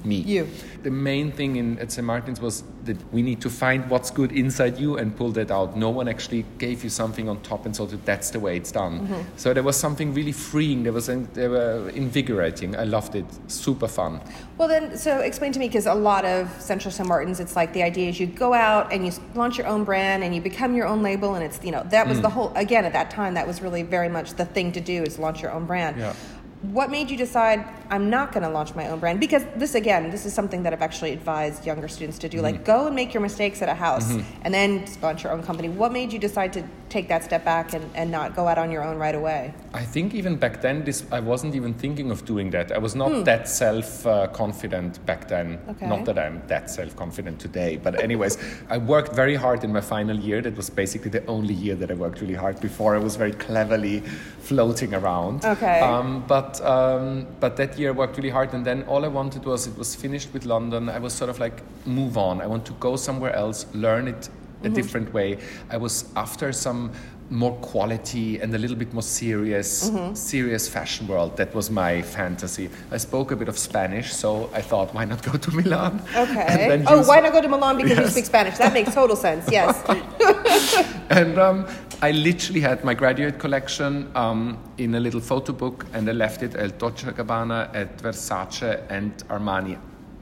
me. 0.05 0.17
You. 0.17 0.47
The 0.83 0.91
main 0.91 1.31
thing 1.31 1.55
in 1.57 1.77
at 1.79 1.91
St. 1.91 2.05
Martin's 2.05 2.39
was 2.41 2.63
that 2.85 2.97
we 3.13 3.21
need 3.21 3.41
to 3.41 3.49
find 3.49 3.89
what's 3.89 4.09
good 4.11 4.31
inside 4.31 4.77
you 4.77 4.97
and 4.97 5.15
pull 5.15 5.31
that 5.31 5.51
out. 5.51 5.75
No 5.77 5.89
one 5.89 6.07
actually 6.07 6.45
gave 6.57 6.83
you 6.83 6.89
something 6.89 7.27
on 7.29 7.41
top 7.41 7.65
and 7.65 7.75
so 7.75 7.85
that 7.85 8.05
that's 8.05 8.29
the 8.31 8.39
way 8.39 8.55
it's 8.57 8.71
done. 8.71 9.01
Mm-hmm. 9.01 9.21
So 9.35 9.53
there 9.53 9.63
was 9.63 9.77
something 9.77 10.13
really 10.13 10.31
freeing. 10.31 10.83
There 10.83 10.93
was 10.93 11.09
an, 11.09 11.27
they 11.33 11.47
were 11.47 11.89
invigorating. 11.89 12.75
I 12.75 12.83
loved 12.85 13.15
it. 13.15 13.25
Super 13.47 13.87
fun. 13.87 14.21
Well, 14.57 14.67
then, 14.67 14.97
so 14.97 15.19
explain 15.19 15.51
to 15.53 15.59
me 15.59 15.67
because 15.67 15.85
a 15.85 15.93
lot 15.93 16.25
of 16.25 16.49
Central 16.61 16.91
St. 16.91 17.07
Martin's, 17.07 17.39
it's 17.39 17.55
like 17.55 17.73
the 17.73 17.83
idea 17.83 18.09
is 18.09 18.19
you 18.19 18.27
go 18.27 18.53
out 18.53 18.91
and 18.93 19.05
you 19.05 19.11
launch 19.35 19.57
your 19.57 19.67
own 19.67 19.83
brand 19.83 20.23
and 20.23 20.33
you 20.35 20.41
become 20.41 20.75
your 20.75 20.87
own 20.87 21.01
label, 21.03 21.35
and 21.35 21.43
it's 21.43 21.63
you 21.63 21.71
know 21.71 21.83
that 21.89 22.07
was 22.07 22.19
Mm. 22.19 22.21
the 22.23 22.29
whole 22.29 22.51
again 22.55 22.85
at 22.85 22.93
that 22.93 23.09
time 23.11 23.33
that 23.35 23.47
was 23.47 23.61
really 23.61 23.83
very 23.83 24.09
much 24.09 24.33
the 24.33 24.45
thing 24.45 24.71
to 24.73 24.81
do 24.81 25.03
is 25.03 25.17
launch 25.19 25.41
your 25.41 25.51
own 25.51 25.65
brand. 25.65 25.97
Yeah. 25.97 26.13
What 26.61 26.91
made 26.91 27.09
you 27.09 27.15
decide 27.15 27.65
I'm 27.89 28.09
not 28.09 28.33
going 28.33 28.43
to 28.43 28.49
launch 28.49 28.75
my 28.75 28.89
own 28.89 28.99
brand? 28.99 29.21
Because 29.21 29.45
this 29.55 29.75
again, 29.75 30.11
this 30.11 30.25
is 30.25 30.33
something 30.33 30.63
that 30.63 30.73
I've 30.73 30.81
actually 30.81 31.13
advised 31.13 31.65
younger 31.65 31.87
students 31.87 32.19
to 32.19 32.27
do. 32.27 32.37
Mm-hmm. 32.37 32.43
Like, 32.43 32.65
go 32.65 32.87
and 32.87 32.95
make 32.95 33.13
your 33.13 33.21
mistakes 33.21 33.61
at 33.61 33.69
a 33.69 33.73
house, 33.73 34.11
and 34.41 34.53
then 34.53 34.85
launch 35.01 35.23
your 35.23 35.31
own 35.31 35.41
company. 35.41 35.69
What 35.69 35.93
made 35.93 36.11
you 36.11 36.19
decide 36.19 36.51
to 36.53 36.63
take 36.89 37.07
that 37.07 37.23
step 37.23 37.45
back 37.45 37.73
and, 37.73 37.89
and 37.95 38.09
not 38.11 38.35
go 38.35 38.47
out 38.47 38.57
on 38.57 38.71
your 38.71 38.83
own 38.83 38.97
right 38.97 39.15
away? 39.15 39.53
I 39.73 39.85
think 39.85 40.13
even 40.13 40.35
back 40.35 40.61
then, 40.61 40.83
this 40.83 41.03
I 41.11 41.19
wasn't 41.19 41.55
even 41.55 41.73
thinking 41.73 42.11
of 42.11 42.25
doing 42.25 42.49
that. 42.51 42.71
I 42.71 42.77
was 42.79 42.95
not 42.95 43.11
Hmm. 43.11 43.23
that 43.23 43.47
self 43.47 44.05
uh, 44.05 44.27
confident 44.27 45.03
back 45.05 45.27
then. 45.27 45.59
Okay. 45.69 45.87
Not 45.87 46.05
that 46.05 46.17
I'm 46.17 46.41
that 46.47 46.69
self 46.69 46.95
confident 46.95 47.39
today, 47.39 47.77
but 47.77 47.99
anyways, 48.01 48.37
I 48.69 48.77
worked 48.77 49.13
very 49.15 49.35
hard 49.35 49.63
in 49.63 49.71
my 49.71 49.81
final 49.81 50.17
year. 50.17 50.41
That 50.41 50.57
was 50.57 50.69
basically 50.69 51.11
the 51.11 51.25
only 51.27 51.53
year 51.53 51.75
that 51.75 51.91
I 51.91 51.93
worked 51.93 52.21
really 52.21 52.35
hard. 52.35 52.59
Before 52.61 52.95
I 52.95 52.99
was 52.99 53.15
very 53.15 53.33
cleverly 53.33 54.01
floating 54.39 54.93
around. 54.93 55.45
Okay. 55.45 55.79
Um, 55.79 56.23
but 56.27 56.59
um, 56.65 57.27
but 57.39 57.55
that 57.57 57.77
year 57.77 57.89
I 57.89 57.93
worked 57.93 58.17
really 58.17 58.29
hard, 58.31 58.53
and 58.53 58.65
then 58.65 58.83
all 58.83 59.05
I 59.05 59.09
wanted 59.09 59.45
was 59.45 59.67
it 59.67 59.77
was 59.77 59.95
finished 59.95 60.33
with 60.33 60.45
London. 60.45 60.89
I 60.89 60.99
was 60.99 61.13
sort 61.13 61.29
of 61.29 61.39
like 61.39 61.61
move 61.85 62.17
on. 62.17 62.41
I 62.41 62.47
want 62.47 62.65
to 62.65 62.73
go 62.79 62.95
somewhere 62.95 63.33
else, 63.35 63.65
learn 63.73 64.07
it 64.07 64.29
a 64.63 64.69
different 64.69 65.13
way. 65.13 65.37
I 65.69 65.77
was 65.77 66.05
after 66.15 66.51
some 66.51 66.91
more 67.31 67.55
quality 67.57 68.39
and 68.39 68.53
a 68.55 68.57
little 68.57 68.75
bit 68.75 68.91
more 68.91 69.03
serious 69.03 69.91
serious 70.15 70.67
fashion 70.67 71.07
world 71.07 71.37
that 71.37 71.53
was 71.53 71.69
my 71.69 72.01
fantasy 72.01 72.67
i 72.91 72.97
spoke 72.97 73.29
a 73.29 73.35
bit 73.35 73.47
of 73.47 73.55
spanish 73.55 74.11
so 74.11 74.49
i 74.51 74.59
thought 74.59 74.91
why 74.95 75.05
not 75.05 75.21
go 75.21 75.33
to 75.33 75.51
milan 75.51 76.01
Okay. 76.15 76.83
oh, 76.87 77.05
why 77.07 77.19
not 77.19 77.31
go 77.31 77.41
to 77.41 77.47
Milan 77.47 77.77
because 77.77 77.97
you 77.97 78.07
speak 78.07 78.25
Spanish? 78.25 78.57
That 78.57 78.73
makes 78.73 78.93
total 78.93 79.15
sense. 79.15 79.49
Yes. 79.51 79.83
and 81.09 81.37
um, 81.37 81.67
I 82.01 82.11
literally 82.11 82.61
had 82.61 82.83
my 82.83 82.93
graduate 82.93 83.39
collection 83.39 84.09
um, 84.15 84.57
in 84.77 84.95
a 84.95 84.99
little 84.99 85.19
photo 85.19 85.53
book, 85.53 85.85
and 85.93 86.07
I 86.09 86.13
left 86.13 86.43
it 86.43 86.55
at 86.55 86.79
Dolce 86.79 87.11
& 87.11 87.11
Gabbana, 87.11 87.73
at 87.73 87.97
Versace, 87.97 88.81
and 88.89 89.11
Armani 89.27 89.77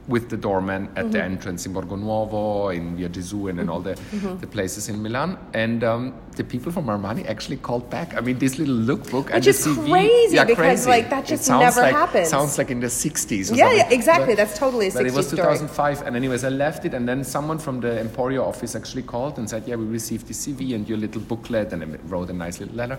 with 0.08 0.28
the 0.30 0.36
doorman 0.36 0.88
at 0.96 1.12
the 1.12 1.18
mm-hmm. 1.18 1.32
entrance 1.32 1.66
in 1.66 1.72
Borgo 1.72 1.96
Nuovo, 1.96 2.74
in 2.74 2.96
Via 2.96 3.08
Gesù, 3.08 3.50
and 3.50 3.60
in 3.60 3.66
mm-hmm. 3.66 3.70
all 3.70 3.80
the, 3.80 3.94
mm-hmm. 3.94 4.38
the 4.38 4.46
places 4.46 4.88
in 4.88 5.02
Milan. 5.02 5.38
And 5.52 5.84
um, 5.84 6.14
the 6.38 6.44
people 6.44 6.72
from 6.72 6.86
Armani 6.86 7.28
actually 7.28 7.58
called 7.58 7.90
back. 7.90 8.14
I 8.16 8.20
mean, 8.20 8.38
this 8.38 8.58
little 8.58 8.74
lookbook 8.90 9.26
and 9.26 9.34
Which 9.44 9.44
the 9.44 9.50
is 9.50 9.66
CV. 9.66 9.90
crazy 9.90 10.36
yeah, 10.36 10.44
because, 10.44 10.56
crazy. 10.56 10.88
like, 10.94 11.10
that 11.10 11.26
just 11.26 11.48
never 11.50 11.82
like, 11.82 11.94
happens. 11.94 12.28
Sounds 12.30 12.56
like 12.56 12.70
in 12.70 12.80
the 12.80 12.86
60s 12.86 13.38
Yeah, 13.38 13.44
something. 13.44 13.76
yeah, 13.78 13.90
exactly. 13.98 14.34
But- 14.34 14.36
That's 14.42 14.56
totally 14.58 14.88
a 14.88 14.92
but 14.92 15.04
it 15.04 15.12
60s 15.12 15.16
was 15.16 15.26
story. 15.26 15.42
2005, 15.42 16.02
and 16.06 16.16
anyways, 16.16 16.44
I 16.44 16.48
left 16.48 16.84
it, 16.86 16.94
and 16.94 17.06
then 17.06 17.22
someone 17.24 17.58
from 17.58 17.80
the 17.80 17.88
Emporio 18.06 18.42
office 18.46 18.74
actually 18.74 19.02
called 19.02 19.38
and 19.38 19.50
said, 19.50 19.62
"Yeah, 19.66 19.76
we 19.76 19.84
received 19.84 20.26
the 20.28 20.34
CV 20.42 20.74
and 20.74 20.88
your 20.88 20.98
little 20.98 21.20
booklet," 21.20 21.72
and 21.72 21.82
I 21.82 21.86
wrote 22.06 22.30
a 22.30 22.32
nice 22.44 22.60
little 22.60 22.76
letter. 22.76 22.98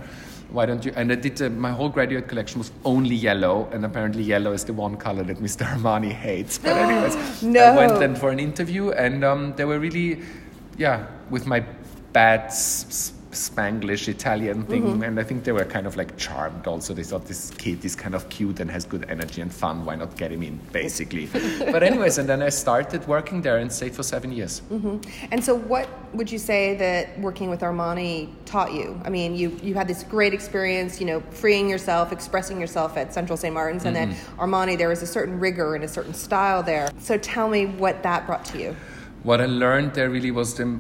Why 0.52 0.66
don't 0.66 0.84
you? 0.86 0.92
And 0.96 1.12
I 1.12 1.16
did. 1.16 1.42
Uh, 1.42 1.50
my 1.68 1.72
whole 1.72 1.90
graduate 1.90 2.28
collection 2.28 2.60
was 2.60 2.72
only 2.84 3.16
yellow, 3.16 3.68
and 3.72 3.86
apparently 3.86 4.24
yellow 4.24 4.52
is 4.52 4.64
the 4.66 4.74
one 4.74 4.96
color 4.98 5.24
that 5.24 5.38
Mr. 5.48 5.64
Armani 5.74 6.12
hates. 6.12 6.58
But 6.58 6.76
anyways, 6.86 7.16
No. 7.44 7.64
I 7.64 7.76
went 7.78 8.00
then 8.00 8.16
for 8.16 8.30
an 8.32 8.40
interview, 8.40 8.92
and 8.92 9.24
um, 9.24 9.54
they 9.56 9.66
were 9.66 9.80
really, 9.80 10.22
yeah, 10.78 11.06
with 11.30 11.46
my 11.48 11.64
bad. 12.14 12.42
S- 12.48 13.14
Spanglish 13.32 14.08
Italian 14.08 14.64
thing, 14.66 14.80
Mm-hmm. 14.84 15.04
and 15.04 15.20
I 15.20 15.24
think 15.24 15.44
they 15.44 15.52
were 15.52 15.66
kind 15.66 15.86
of 15.86 15.96
like 15.98 16.18
charmed. 16.18 16.66
Also, 16.66 16.94
they 16.94 17.04
thought 17.04 17.26
this 17.26 17.52
kid 17.52 17.84
is 17.86 17.96
kind 17.96 18.16
of 18.16 18.28
cute 18.30 18.60
and 18.60 18.72
has 18.72 18.86
good 18.86 19.06
energy 19.10 19.42
and 19.42 19.54
fun. 19.54 19.86
Why 19.86 19.96
not 19.96 20.16
get 20.18 20.32
him 20.32 20.42
in, 20.42 20.60
basically? 20.72 21.28
but 21.60 21.84
anyways, 21.84 22.18
and 22.18 22.28
then 22.28 22.42
I 22.42 22.50
started 22.50 23.08
working 23.08 23.42
there 23.42 23.58
and 23.58 23.72
stayed 23.72 23.94
for 23.96 24.04
seven 24.04 24.32
years. 24.32 24.62
And 25.32 25.44
so, 25.44 25.56
what 25.56 25.88
would 26.14 26.32
you 26.32 26.40
say 26.40 26.76
that 26.78 27.20
working 27.20 27.50
with 27.50 27.62
Armani 27.62 28.30
taught 28.46 28.74
you? 28.74 29.00
I 29.06 29.10
mean, 29.10 29.36
you 29.36 29.58
you 29.62 29.76
had 29.76 29.88
this 29.88 30.04
great 30.04 30.34
experience, 30.34 31.00
you 31.00 31.06
know, 31.06 31.20
freeing 31.30 31.70
yourself, 31.70 32.12
expressing 32.12 32.60
yourself 32.60 32.98
at 32.98 33.14
Central 33.14 33.38
St. 33.38 33.54
Martin's, 33.54 33.86
and 33.86 33.96
then 33.96 34.16
Armani. 34.38 34.78
There 34.78 34.90
was 34.90 35.02
a 35.04 35.08
certain 35.08 35.40
rigor 35.40 35.76
and 35.76 35.84
a 35.84 35.88
certain 35.88 36.14
style 36.14 36.64
there. 36.64 36.90
So, 37.00 37.18
tell 37.18 37.48
me 37.50 37.66
what 37.68 38.02
that 38.04 38.26
brought 38.26 38.46
to 38.46 38.60
you. 38.60 38.76
What 39.24 39.42
I 39.42 39.46
learned 39.48 39.94
there 39.94 40.10
really 40.10 40.32
was 40.32 40.54
the 40.56 40.80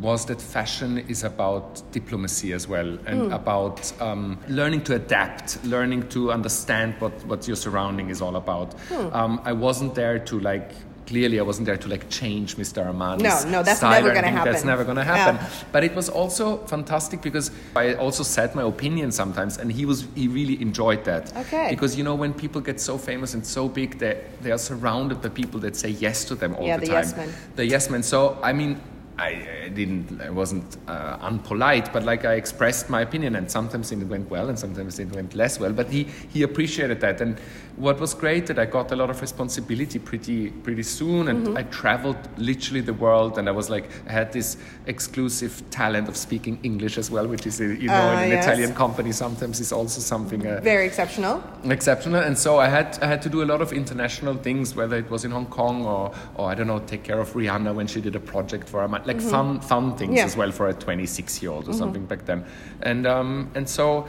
was 0.00 0.26
that 0.26 0.40
fashion 0.40 0.98
is 1.08 1.24
about 1.24 1.82
diplomacy 1.92 2.52
as 2.52 2.68
well 2.68 2.98
and 3.06 3.32
about 3.32 3.92
um, 4.00 4.38
learning 4.48 4.82
to 4.84 4.94
adapt, 4.94 5.62
learning 5.64 6.08
to 6.10 6.30
understand 6.32 6.94
what, 7.00 7.12
what 7.26 7.46
your 7.48 7.56
surrounding 7.56 8.10
is 8.10 8.20
all 8.22 8.36
about. 8.36 8.74
Um, 8.92 9.40
I 9.44 9.52
wasn't 9.52 9.94
there 9.94 10.18
to 10.18 10.40
like. 10.40 10.70
Clearly, 11.06 11.40
I 11.40 11.42
wasn't 11.42 11.64
there 11.64 11.78
to 11.78 11.88
like 11.88 12.10
change 12.10 12.58
Mr. 12.58 12.84
Armani's 12.86 13.22
No, 13.22 13.50
no, 13.50 13.62
that's 13.62 13.78
style 13.78 13.92
never 13.92 14.10
or 14.10 14.14
gonna 14.14 14.26
anything. 14.26 14.44
That's 14.44 14.62
never 14.62 14.84
going 14.84 14.98
to 14.98 15.04
happen. 15.04 15.36
Yeah. 15.36 15.48
But 15.72 15.82
it 15.82 15.94
was 15.94 16.10
also 16.10 16.58
fantastic 16.66 17.22
because 17.22 17.50
I 17.74 17.94
also 17.94 18.22
said 18.22 18.54
my 18.54 18.62
opinion 18.62 19.10
sometimes, 19.10 19.56
and 19.56 19.72
he 19.72 19.86
was 19.86 20.06
he 20.14 20.28
really 20.28 20.60
enjoyed 20.60 21.04
that. 21.06 21.34
Okay. 21.34 21.68
Because 21.70 21.96
you 21.96 22.04
know 22.04 22.14
when 22.14 22.34
people 22.34 22.60
get 22.60 22.78
so 22.78 22.98
famous 22.98 23.32
and 23.32 23.42
so 23.46 23.70
big, 23.70 23.98
they 23.98 24.22
they 24.42 24.50
are 24.52 24.58
surrounded 24.58 25.22
by 25.22 25.30
people 25.30 25.58
that 25.60 25.76
say 25.76 25.88
yes 25.88 26.26
to 26.26 26.34
them 26.34 26.54
all 26.56 26.66
Yeah, 26.66 26.76
the, 26.76 26.84
the 26.84 26.92
time. 26.92 27.04
yes 27.04 27.16
men. 27.16 27.28
The 27.56 27.64
yes 27.66 27.88
men. 27.88 28.02
So 28.02 28.36
I 28.42 28.52
mean, 28.52 28.78
I, 29.18 29.64
I 29.64 29.68
didn't. 29.68 30.20
I 30.20 30.30
wasn't 30.30 30.76
uh, 30.86 31.18
unpolite, 31.18 31.92
but 31.92 32.04
like 32.04 32.24
I 32.24 32.34
expressed 32.34 32.88
my 32.88 33.00
opinion, 33.00 33.34
and 33.34 33.50
sometimes 33.50 33.90
it 33.90 33.98
went 34.04 34.30
well, 34.30 34.48
and 34.48 34.58
sometimes 34.58 34.98
it 35.00 35.10
went 35.12 35.34
less 35.34 35.58
well. 35.58 35.72
But 35.72 35.88
he 35.88 36.04
he 36.32 36.42
appreciated 36.42 37.00
that, 37.00 37.20
and 37.20 37.36
what 37.78 38.00
was 38.00 38.12
great 38.14 38.46
that 38.48 38.58
I 38.58 38.64
got 38.66 38.90
a 38.92 38.96
lot 38.96 39.08
of 39.10 39.20
responsibility 39.20 39.98
pretty 39.98 40.50
pretty 40.50 40.82
soon, 40.82 41.28
and 41.28 41.38
Mm-hmm. 41.46 41.56
I 41.56 41.62
traveled 41.64 42.16
literally 42.36 42.80
the 42.82 42.92
world, 42.94 43.38
and 43.38 43.48
I 43.48 43.52
was 43.52 43.70
like 43.70 43.86
I 44.08 44.12
had 44.12 44.32
this 44.32 44.56
exclusive 44.86 45.62
talent 45.70 46.08
of 46.08 46.16
speaking 46.16 46.58
English 46.62 46.98
as 46.98 47.10
well, 47.10 47.26
which 47.28 47.46
is 47.46 47.60
uh, 47.60 47.64
you 47.64 47.86
know 47.88 47.94
Ah, 47.94 48.18
in 48.18 48.24
an 48.24 48.30
yes. 48.30 48.44
Italian 48.44 48.74
company 48.74 49.12
sometimes 49.12 49.60
is 49.60 49.72
also 49.72 50.00
something. 50.00 50.46
Uh, 50.46 50.60
Very 50.62 50.86
exceptional. 50.86 51.42
exceptional 51.70 52.22
and 52.28 52.36
so 52.36 52.58
i 52.58 52.68
had 52.68 52.98
i 53.02 53.06
had 53.06 53.20
to 53.22 53.28
do 53.28 53.42
a 53.42 53.48
lot 53.52 53.60
of 53.60 53.72
international 53.72 54.34
things 54.46 54.74
whether 54.74 54.96
it 54.96 55.10
was 55.10 55.24
in 55.24 55.30
hong 55.30 55.46
kong 55.46 55.84
or 55.94 56.10
or 56.36 56.44
i 56.50 56.54
don't 56.54 56.66
know 56.72 56.78
take 56.92 57.02
care 57.08 57.20
of 57.20 57.32
rihanna 57.34 57.72
when 57.78 57.86
she 57.86 58.00
did 58.00 58.16
a 58.16 58.20
project 58.32 58.68
for 58.68 58.80
her 58.80 58.88
like 59.10 59.20
fun 59.20 59.60
fun 59.60 59.96
things 59.96 60.14
Yeah. 60.16 60.24
as 60.30 60.36
well 60.36 60.52
for 60.52 60.68
a 60.68 60.72
26 60.74 61.42
year 61.42 61.52
old 61.52 61.68
or 61.68 61.72
something 61.82 62.04
back 62.06 62.24
then 62.24 62.44
and 62.82 63.06
um 63.06 63.50
and 63.54 63.68
so 63.68 64.06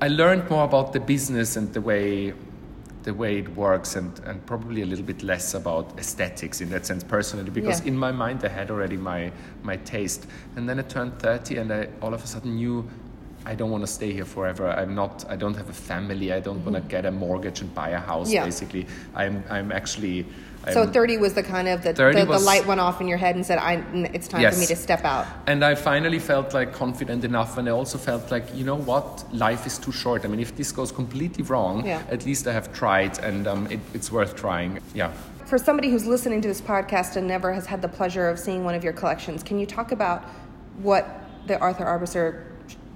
i 0.00 0.08
learned 0.08 0.48
more 0.50 0.64
about 0.64 0.92
the 0.92 1.00
business 1.00 1.56
and 1.56 1.72
the 1.72 1.80
way 1.80 2.32
the 3.02 3.12
way 3.12 3.38
it 3.38 3.48
works 3.56 3.96
and, 3.96 4.18
and 4.26 4.44
probably 4.46 4.82
a 4.82 4.86
little 4.86 5.04
bit 5.04 5.22
less 5.22 5.54
about 5.54 5.98
aesthetics 5.98 6.60
in 6.60 6.70
that 6.70 6.86
sense 6.86 7.02
personally 7.02 7.50
because 7.50 7.80
Yeah. 7.80 7.88
in 7.88 7.98
my 7.98 8.12
mind 8.12 8.44
I 8.44 8.48
had 8.48 8.70
already 8.70 8.96
my 8.96 9.32
my 9.62 9.76
taste 9.78 10.26
and 10.56 10.68
then 10.68 10.78
I 10.78 10.82
turned 10.82 11.18
30 11.18 11.56
and 11.56 11.72
I 11.72 11.88
all 12.00 12.14
of 12.14 12.22
a 12.22 12.26
sudden 12.26 12.54
knew 12.56 12.88
I 13.44 13.56
don't 13.56 13.70
want 13.72 13.82
to 13.82 13.88
stay 13.92 14.12
here 14.12 14.24
forever. 14.24 14.68
I'm 14.70 14.94
not. 14.94 15.24
I 15.28 15.34
don't 15.34 15.56
have 15.56 15.68
a 15.68 15.72
family. 15.72 16.32
I 16.32 16.38
don't 16.38 16.64
want 16.64 16.76
to 16.76 16.82
get 16.82 17.04
a 17.06 17.10
mortgage 17.10 17.60
and 17.60 17.74
buy 17.74 17.88
a 17.88 17.98
house. 17.98 18.28
Mm-hmm. 18.28 18.34
Yeah. 18.36 18.44
Basically, 18.44 18.86
I'm. 19.16 19.42
I'm 19.50 19.72
actually. 19.72 20.26
I'm, 20.64 20.72
So 20.72 20.86
30 20.86 21.18
was 21.18 21.34
the 21.34 21.42
kind 21.42 21.68
of 21.68 21.82
the, 21.82 21.92
30 21.92 22.20
the, 22.20 22.26
the 22.26 22.38
light 22.38 22.66
went 22.66 22.80
off 22.80 23.00
in 23.00 23.08
your 23.08 23.18
head 23.18 23.34
and 23.34 23.44
said, 23.44 23.58
I, 23.58 23.74
it's 24.14 24.28
time 24.28 24.42
Yes. 24.42 24.54
for 24.54 24.60
me 24.60 24.66
to 24.66 24.76
step 24.76 25.04
out. 25.04 25.26
And 25.46 25.64
I 25.64 25.74
finally 25.74 26.18
felt 26.18 26.54
like 26.54 26.72
confident 26.72 27.24
enough, 27.24 27.58
and 27.58 27.68
I 27.68 27.72
also 27.72 27.98
felt 27.98 28.30
like, 28.30 28.44
you 28.54 28.64
know 28.64 28.76
what, 28.76 29.24
life 29.32 29.66
is 29.66 29.78
too 29.78 29.92
short. 29.92 30.24
I 30.24 30.28
mean, 30.28 30.40
if 30.40 30.54
this 30.56 30.70
goes 30.72 30.92
completely 30.92 31.44
wrong, 31.44 31.84
Yeah. 31.86 32.02
at 32.10 32.24
least 32.24 32.46
I 32.46 32.52
have 32.52 32.72
tried, 32.72 33.18
and 33.18 33.46
um, 33.48 33.66
it, 33.70 33.80
it's 33.94 34.12
worth 34.12 34.36
trying. 34.36 34.78
Yeah. 34.94 35.12
For 35.46 35.58
somebody 35.58 35.90
who's 35.90 36.06
listening 36.06 36.40
to 36.42 36.48
this 36.48 36.60
podcast 36.60 37.16
and 37.16 37.26
never 37.26 37.52
has 37.52 37.66
had 37.66 37.82
the 37.82 37.88
pleasure 37.88 38.28
of 38.28 38.38
seeing 38.38 38.64
one 38.64 38.74
of 38.74 38.84
your 38.84 38.92
collections, 38.92 39.42
can 39.42 39.58
you 39.58 39.66
talk 39.66 39.92
about 39.92 40.22
what 40.80 41.06
the 41.46 41.58
Arthur 41.58 41.84
Arbesser 41.84 42.44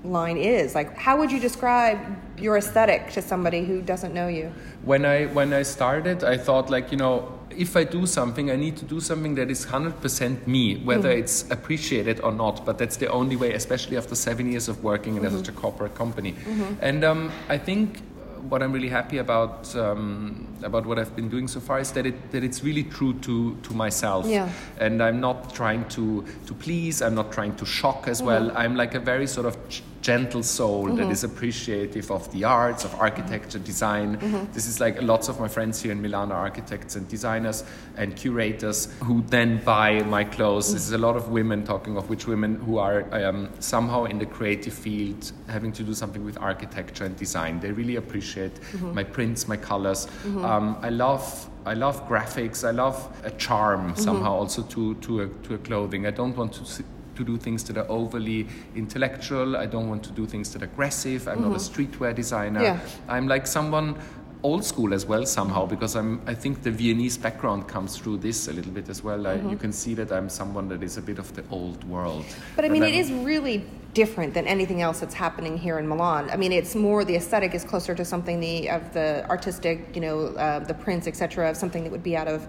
line 0.05 0.37
is? 0.39 0.75
Like, 0.75 0.97
how 0.97 1.17
would 1.19 1.31
you 1.33 1.41
describe 1.41 1.99
your 2.39 2.57
aesthetic 2.57 3.11
to 3.13 3.21
somebody 3.21 3.65
who 3.65 3.83
doesn't 3.83 4.15
know 4.15 4.29
you? 4.29 4.53
When 4.85 5.05
I 5.05 5.27
when 5.27 5.53
I 5.53 5.63
started, 5.65 6.23
I 6.25 6.37
thought 6.39 6.71
like, 6.71 6.91
you 6.93 6.97
know, 6.97 7.36
if 7.57 7.77
I 7.77 7.85
do 7.85 8.07
something, 8.07 8.51
I 8.51 8.57
need 8.57 8.77
to 8.77 8.85
do 8.85 9.01
something 9.01 9.35
that 9.37 9.51
is 9.51 9.65
hundred 9.65 10.01
percent 10.01 10.47
me, 10.47 10.77
whether 10.85 11.11
it's 11.11 11.51
appreciated 11.51 12.21
or 12.21 12.33
not. 12.33 12.65
But 12.67 12.79
that's 12.79 12.97
the 12.97 13.09
only 13.09 13.37
way, 13.37 13.53
especially 13.55 13.97
after 13.97 14.15
seven 14.15 14.51
years 14.51 14.69
of 14.69 14.83
working 14.85 15.17
in 15.17 15.31
such 15.31 15.49
a 15.49 15.53
corporate 15.53 15.95
company. 15.95 16.35
And 16.81 17.05
um, 17.05 17.31
I 17.49 17.59
think 17.59 18.01
what 18.49 18.63
I'm 18.63 18.73
really 18.73 18.89
happy 18.89 19.19
about 19.19 19.75
um, 19.77 20.47
about 20.63 20.87
what 20.87 20.99
I've 20.99 21.15
been 21.17 21.29
doing 21.29 21.49
so 21.49 21.61
far 21.61 21.81
is 21.81 21.91
that 21.93 22.07
it 22.07 22.31
that 22.31 22.45
it's 22.45 22.63
really 22.63 22.85
true 22.85 23.15
to 23.21 23.57
to 23.63 23.75
myself. 23.75 24.27
Yeah. 24.27 24.49
And 24.79 25.03
I'm 25.03 25.21
not 25.21 25.55
trying 25.55 25.89
to 25.91 26.25
to 26.47 26.55
please. 26.55 27.03
I'm 27.03 27.15
not 27.15 27.33
trying 27.33 27.57
to 27.57 27.67
shock 27.67 28.09
as 28.09 28.23
well. 28.23 28.53
I'm 28.57 28.77
like 28.77 28.95
a 28.95 29.01
very 29.01 29.27
sort 29.27 29.47
of 29.47 29.57
g- 29.69 29.83
gentle 30.03 30.43
soul 30.43 30.85
that 30.87 31.03
mm-hmm. 31.03 31.11
is 31.11 31.25
appreciative 31.25 32.11
of 32.11 32.31
the 32.33 32.45
arts, 32.45 32.85
of 32.85 32.95
architecture, 32.95 33.59
design. 33.59 34.17
Mm-hmm. 34.17 34.53
This 34.53 34.67
is 34.67 34.81
like 34.81 35.03
lots 35.03 35.29
of 35.29 35.41
my 35.41 35.49
friends 35.49 35.83
here 35.83 35.93
in 35.93 36.01
Milan 36.01 36.33
are 36.33 36.39
architects 36.39 36.97
and 36.97 37.09
designers 37.09 37.65
and 37.97 38.17
curators 38.17 38.89
who 39.03 39.23
then 39.29 39.63
buy 39.65 40.03
my 40.03 40.25
clothes. 40.25 40.73
This 40.73 40.83
is 40.83 40.93
a 40.93 40.99
lot 40.99 41.17
of 41.17 41.29
women 41.31 41.65
talking 41.65 41.97
of 41.97 42.09
which 42.09 42.27
women 42.27 42.57
who 42.57 42.79
are 42.79 43.13
um, 43.15 43.49
somehow 43.59 44.05
in 44.05 44.19
the 44.19 44.27
creative 44.27 44.75
field 44.75 45.33
having 45.49 45.73
to 45.73 45.83
do 45.83 45.95
something 45.95 46.25
with 46.25 46.39
architecture 46.39 47.05
and 47.05 47.17
design. 47.17 47.61
They 47.61 47.73
really 47.73 47.97
appreciate 47.97 48.55
mm-hmm. 48.55 48.95
my 48.95 49.05
prints, 49.05 49.49
my 49.49 49.57
colors. 49.57 50.07
Um, 50.45 50.77
I 50.83 50.91
love 50.91 51.51
I 51.65 51.75
love 51.75 52.09
graphics. 52.09 52.67
I 52.67 52.71
love 52.71 52.97
a 53.25 53.31
charm 53.33 53.97
somehow 53.97 54.35
also 54.35 54.63
to 54.63 54.95
to 54.95 55.23
a, 55.23 55.29
to 55.45 55.55
a 55.55 55.59
clothing. 55.59 56.07
I 56.07 56.11
don't 56.11 56.37
want 56.37 56.53
to. 56.55 56.85
To 57.17 57.25
do 57.25 57.37
things 57.37 57.65
that 57.65 57.77
are 57.79 57.91
overly 57.91 58.47
intellectual. 58.75 59.57
I 59.57 59.67
don't 59.67 59.89
want 59.89 60.03
to 60.05 60.13
do 60.13 60.27
things 60.27 60.53
that 60.53 60.63
are 60.63 60.67
aggressive. 60.67 61.27
I'm 61.29 61.41
not 61.41 61.53
a 61.53 61.59
mm-hmm. 61.59 61.83
streetwear 61.83 62.15
designer. 62.15 62.63
Yeah. 62.63 62.81
I'm 63.09 63.27
like 63.27 63.47
someone 63.47 63.97
old 64.43 64.65
school 64.65 64.95
as 64.95 65.07
well 65.07 65.25
somehow 65.27 65.67
because 65.67 65.97
I'm. 65.97 66.21
I 66.27 66.35
think 66.35 66.63
the 66.63 66.71
Viennese 66.71 67.19
background 67.19 67.69
comes 67.69 67.97
through 67.99 68.19
this 68.19 68.49
a 68.49 68.53
little 68.53 68.73
bit 68.73 68.89
as 68.89 69.03
well. 69.03 69.27
I, 69.27 69.35
you 69.35 69.41
mm-hmm. 69.41 69.57
can 69.57 69.73
see 69.73 69.95
that 69.95 70.13
I'm 70.13 70.29
someone 70.29 70.69
that 70.69 70.83
is 70.83 70.99
a 70.99 71.03
bit 71.03 71.19
of 71.19 71.35
the 71.35 71.45
old 71.51 71.83
world. 71.85 72.27
But 72.55 72.65
I 72.65 72.69
mean, 72.69 72.83
it 72.83 72.95
is 72.95 73.11
really 73.13 73.65
different 73.97 74.35
than 74.35 74.47
anything 74.47 74.83
else 74.83 75.01
that's 75.01 75.15
happening 75.15 75.57
here 75.57 75.79
in 75.79 75.89
Milan. 75.89 76.29
I 76.31 76.37
mean, 76.37 76.53
it's 76.53 76.75
more 76.75 77.03
the 77.03 77.17
aesthetic 77.17 77.55
is 77.55 77.65
closer 77.65 77.95
to 77.95 78.05
something 78.05 78.41
the 78.41 78.69
of 78.69 78.83
the 78.93 79.09
artistic, 79.31 79.77
you 79.97 80.03
know, 80.03 80.19
uh, 80.37 80.59
the 80.59 80.75
prints, 80.75 81.07
etc., 81.07 81.49
of 81.51 81.57
something 81.57 81.83
that 81.85 81.91
would 81.91 82.03
be 82.03 82.15
out 82.15 82.29
of 82.29 82.41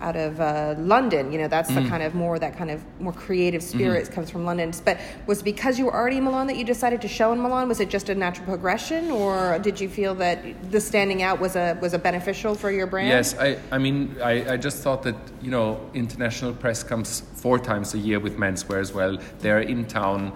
out 0.00 0.16
of 0.16 0.40
uh, 0.40 0.74
London. 0.78 1.32
You 1.32 1.38
know, 1.38 1.48
that's 1.48 1.72
the 1.76 1.82
kind 1.88 2.02
of 2.02 2.14
more 2.14 2.38
that 2.40 2.56
kind 2.60 2.70
of 2.74 2.84
more 3.00 3.12
creative 3.12 3.62
spirit 3.62 4.10
comes 4.10 4.28
from 4.30 4.44
London. 4.44 4.72
But 4.84 4.98
was 5.28 5.38
it 5.40 5.44
because 5.44 5.78
you 5.78 5.84
were 5.86 5.94
already 5.94 6.18
in 6.18 6.24
Milan 6.24 6.48
that 6.48 6.56
you 6.56 6.64
decided 6.64 7.00
to 7.02 7.08
show 7.08 7.32
in 7.32 7.40
Milan? 7.40 7.68
Was 7.68 7.80
it 7.80 7.88
just 7.88 8.08
a 8.08 8.14
natural 8.14 8.46
progression, 8.46 9.10
or 9.12 9.60
did 9.60 9.80
you 9.80 9.88
feel 9.88 10.14
that 10.16 10.38
the 10.72 10.80
standing 10.80 11.22
out 11.22 11.38
was 11.38 11.54
a 11.54 11.78
was 11.80 11.94
a 11.94 11.98
beneficial 11.98 12.56
for 12.56 12.70
your 12.72 12.88
brand? 12.88 13.08
Yes, 13.08 13.38
I, 13.38 13.58
I 13.70 13.78
mean, 13.78 14.16
I, 14.22 14.54
I 14.54 14.56
just 14.56 14.82
thought 14.82 15.02
that, 15.04 15.16
you 15.40 15.52
know, 15.52 15.68
international 15.94 16.52
press 16.52 16.82
comes 16.82 17.22
four 17.46 17.58
times 17.58 17.94
a 17.94 17.98
year 17.98 18.18
with 18.18 18.36
menswear 18.36 18.80
as 18.80 18.92
well. 18.92 19.18
They're 19.38 19.60
in 19.60 19.86
town. 19.86 20.32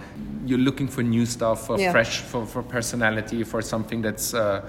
You're 0.47 0.60
looking 0.61 0.89
for 0.89 1.03
new 1.03 1.27
stuff, 1.27 1.67
for 1.67 1.79
Yeah. 1.79 1.93
fresh, 1.93 2.21
for, 2.21 2.47
for 2.47 2.63
personality, 2.63 3.45
for 3.45 3.63
something 3.63 4.03
that's, 4.03 4.35
uh, 4.35 4.61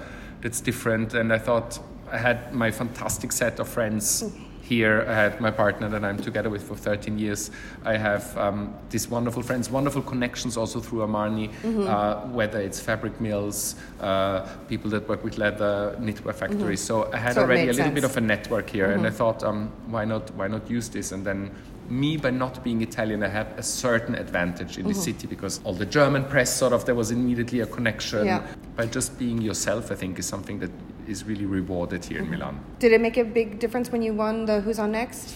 that's 0.41 0.61
different. 0.61 1.13
And 1.13 1.31
I 1.31 1.37
thought 1.37 1.79
I 2.11 2.17
had 2.17 2.53
my 2.53 2.71
fantastic 2.71 3.31
set 3.31 3.59
of 3.59 3.67
friends 3.67 4.23
here. 4.61 5.05
I 5.07 5.13
had 5.13 5.41
my 5.41 5.51
partner 5.51 5.89
that 5.89 6.03
I'm 6.03 6.17
together 6.17 6.49
with 6.49 6.63
for 6.63 6.75
13 6.77 7.19
years. 7.19 7.51
I 7.83 7.97
have 7.97 8.37
um, 8.37 8.73
these 8.89 9.09
wonderful 9.09 9.43
friends, 9.43 9.69
wonderful 9.69 10.01
connections 10.01 10.55
also 10.57 10.79
through 10.79 10.99
Armani, 10.99 11.49
Mm-hmm. 11.63 11.87
uh, 11.87 12.27
whether 12.33 12.59
it's 12.61 12.79
fabric 12.79 13.19
mills, 13.19 13.75
uh, 13.99 14.47
people 14.69 14.89
that 14.91 15.07
work 15.09 15.23
with 15.23 15.37
leather, 15.37 15.95
knitwear 15.99 16.33
factories. 16.33 16.79
So 16.81 17.09
I 17.13 17.17
had 17.17 17.33
So 17.35 17.41
already 17.41 17.69
a 17.69 17.73
little 17.73 17.91
bit 17.91 18.03
of 18.05 18.15
a 18.17 18.21
network 18.21 18.69
here, 18.69 18.91
and 18.91 19.05
I 19.05 19.09
thought, 19.11 19.43
um, 19.43 19.69
why 19.87 20.05
not? 20.05 20.31
Why 20.35 20.47
not 20.47 20.69
use 20.69 20.87
this? 20.89 21.11
And 21.11 21.25
then 21.25 21.51
me, 21.89 22.17
by 22.17 22.29
not 22.29 22.63
being 22.63 22.81
Italian, 22.81 23.23
I 23.23 23.27
had 23.27 23.47
a 23.57 23.63
certain 23.63 24.15
advantage 24.15 24.77
in 24.77 24.85
the 24.85 24.91
mm-hmm. 24.91 25.01
city 25.01 25.27
because 25.27 25.59
all 25.63 25.73
the 25.73 25.85
German 25.85 26.25
press 26.25 26.53
sort 26.55 26.73
of 26.73 26.85
there 26.85 26.95
was 26.95 27.11
immediately 27.11 27.59
a 27.61 27.65
connection. 27.65 28.25
Yeah. 28.25 28.45
By 28.75 28.85
just 28.87 29.17
being 29.19 29.41
yourself, 29.41 29.91
I 29.91 29.95
think 29.95 30.19
is 30.19 30.25
something 30.25 30.59
that 30.59 30.71
is 31.07 31.25
really 31.25 31.45
rewarded 31.45 32.05
here 32.05 32.19
in 32.19 32.25
mm-hmm. 32.25 32.33
Milan. 32.33 32.59
Did 32.79 32.93
it 32.93 33.01
make 33.01 33.17
a 33.17 33.25
big 33.25 33.59
difference 33.59 33.91
when 33.91 34.01
you 34.01 34.13
won 34.13 34.45
the 34.45 34.61
Who's 34.61 34.79
on 34.79 34.91
Next? 34.91 35.35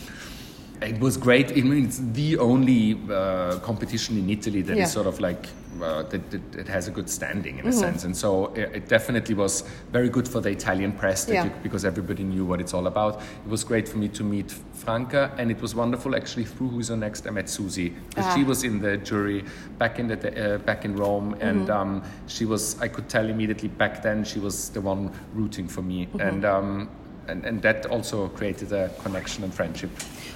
It 0.82 1.00
was 1.00 1.18
great. 1.18 1.52
I 1.52 1.62
mean, 1.62 1.86
it's 1.86 2.00
the 2.14 2.38
only 2.38 3.00
uh, 3.10 3.60
competition 3.60 4.18
in 4.18 4.30
Italy 4.30 4.62
that 4.64 4.74
is 4.74 4.78
Yeah. 4.80 4.86
sort 4.86 5.08
of 5.08 5.20
like 5.20 5.48
uh, 5.82 6.04
that, 6.04 6.32
that, 6.32 6.52
that 6.54 6.68
has 6.70 6.88
a 6.88 6.92
good 6.92 7.10
standing 7.10 7.60
in 7.60 7.68
a 7.68 7.72
sense, 7.74 8.06
and 8.06 8.16
so 8.16 8.46
it, 8.56 8.72
it 8.76 8.88
definitely 8.88 9.36
was 9.36 9.64
very 9.92 10.08
good 10.08 10.26
for 10.26 10.40
the 10.40 10.50
Italian 10.50 10.94
press 10.94 11.26
that 11.26 11.34
Yeah. 11.34 11.44
you, 11.46 11.52
because 11.64 11.84
everybody 11.84 12.24
knew 12.24 12.46
what 12.46 12.62
it's 12.62 12.74
all 12.74 12.88
about. 12.88 13.20
It 13.46 13.50
was 13.50 13.64
great 13.66 13.88
for 13.90 13.98
me 13.98 14.08
to 14.10 14.24
meet 14.24 14.52
Franca, 14.74 15.32
and 15.38 15.52
it 15.52 15.62
was 15.62 15.76
wonderful 15.76 16.16
actually 16.16 16.46
through 16.46 16.70
Who's 16.70 16.92
on 16.92 17.02
Next. 17.02 17.28
I 17.28 17.32
met 17.32 17.50
Suzy 17.50 17.90
because 18.10 18.34
she 18.34 18.44
Ah. 18.44 18.48
was 18.48 18.64
in 18.64 18.80
the 18.80 18.98
jury 18.98 19.44
back 19.78 20.00
in 20.00 20.08
the 20.08 20.18
uh, 20.18 20.58
back 20.60 20.86
in 20.86 20.96
Rome, 20.96 21.36
and 21.42 21.70
um, 21.70 22.04
she 22.28 22.46
was. 22.46 22.80
I 22.82 22.88
could 22.88 23.10
tell 23.10 23.28
immediately 23.30 23.68
back 23.70 24.02
then 24.02 24.24
she 24.24 24.40
was 24.40 24.70
the 24.70 24.82
one 24.82 25.12
rooting 25.34 25.68
for 25.68 25.82
me, 25.82 26.08
and. 26.20 26.44
Um, 26.46 26.90
and, 27.28 27.46
and 27.46 27.62
that 27.62 27.86
also 27.88 28.28
created 28.30 28.72
a 28.72 28.90
connection 29.02 29.44
and 29.44 29.54
friendship. 29.54 29.90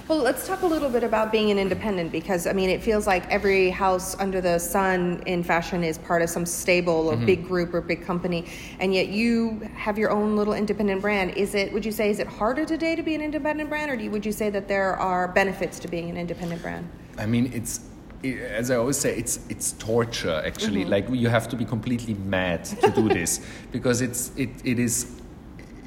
Well, 0.08 0.17
let's 0.17 0.48
talk 0.48 0.63
a 0.63 0.65
little 0.65 0.89
bit 0.89 1.03
about 1.03 1.31
being 1.31 1.51
an 1.51 1.60
independent 1.60 2.12
because 2.12 2.48
I 2.48 2.53
mean, 2.53 2.69
it 2.69 2.81
feels 2.81 3.05
like 3.05 3.29
every 3.29 3.69
house 3.69 4.19
under 4.19 4.41
the 4.41 4.58
sun 4.58 5.22
in 5.27 5.43
fashion 5.43 5.84
is 5.84 6.00
part 6.00 6.22
of 6.22 6.29
some 6.29 6.46
stable 6.46 7.10
or 7.10 7.15
mm-hmm. 7.15 7.25
big 7.25 7.48
group 7.48 7.74
or 7.74 7.81
big 7.81 8.03
company, 8.03 8.46
and 8.79 8.93
yet 8.93 9.10
you 9.10 9.60
have 9.75 9.98
your 10.00 10.10
own 10.10 10.36
little 10.36 10.53
independent 10.53 11.01
brand. 11.01 11.38
Is 11.38 11.53
it? 11.53 11.72
Would 11.74 11.86
you 11.86 11.91
say 11.91 12.10
is 12.10 12.19
it 12.19 12.27
harder 12.27 12.65
today 12.65 12.96
to 12.96 13.03
be 13.03 13.13
an 13.13 13.22
independent 13.22 13.69
brand, 13.69 13.91
or 13.91 13.96
do 13.96 14.03
you, 14.03 14.12
would 14.12 14.25
you 14.25 14.31
say 14.31 14.50
that 14.50 14.67
there 14.67 14.96
are 14.96 15.27
benefits 15.27 15.77
to 15.79 15.88
being 15.88 16.10
an 16.10 16.17
independent 16.17 16.62
brand? 16.62 16.89
I 17.17 17.25
mean, 17.25 17.51
it's 17.53 17.81
as 18.24 18.72
I 18.72 18.75
always 18.75 18.98
say, 18.98 19.15
it's 19.15 19.39
it's 19.50 19.74
torture. 19.74 20.41
Actually, 20.46 20.81
mm-hmm. 20.81 20.91
like 20.91 21.10
you 21.10 21.29
have 21.29 21.48
to 21.50 21.55
be 21.55 21.65
completely 21.65 22.15
mad 22.15 22.65
to 22.65 22.89
do 22.91 23.08
this 23.10 23.46
because 23.72 24.01
it's 24.01 24.31
it 24.36 24.50
it 24.63 24.79
is 24.79 25.22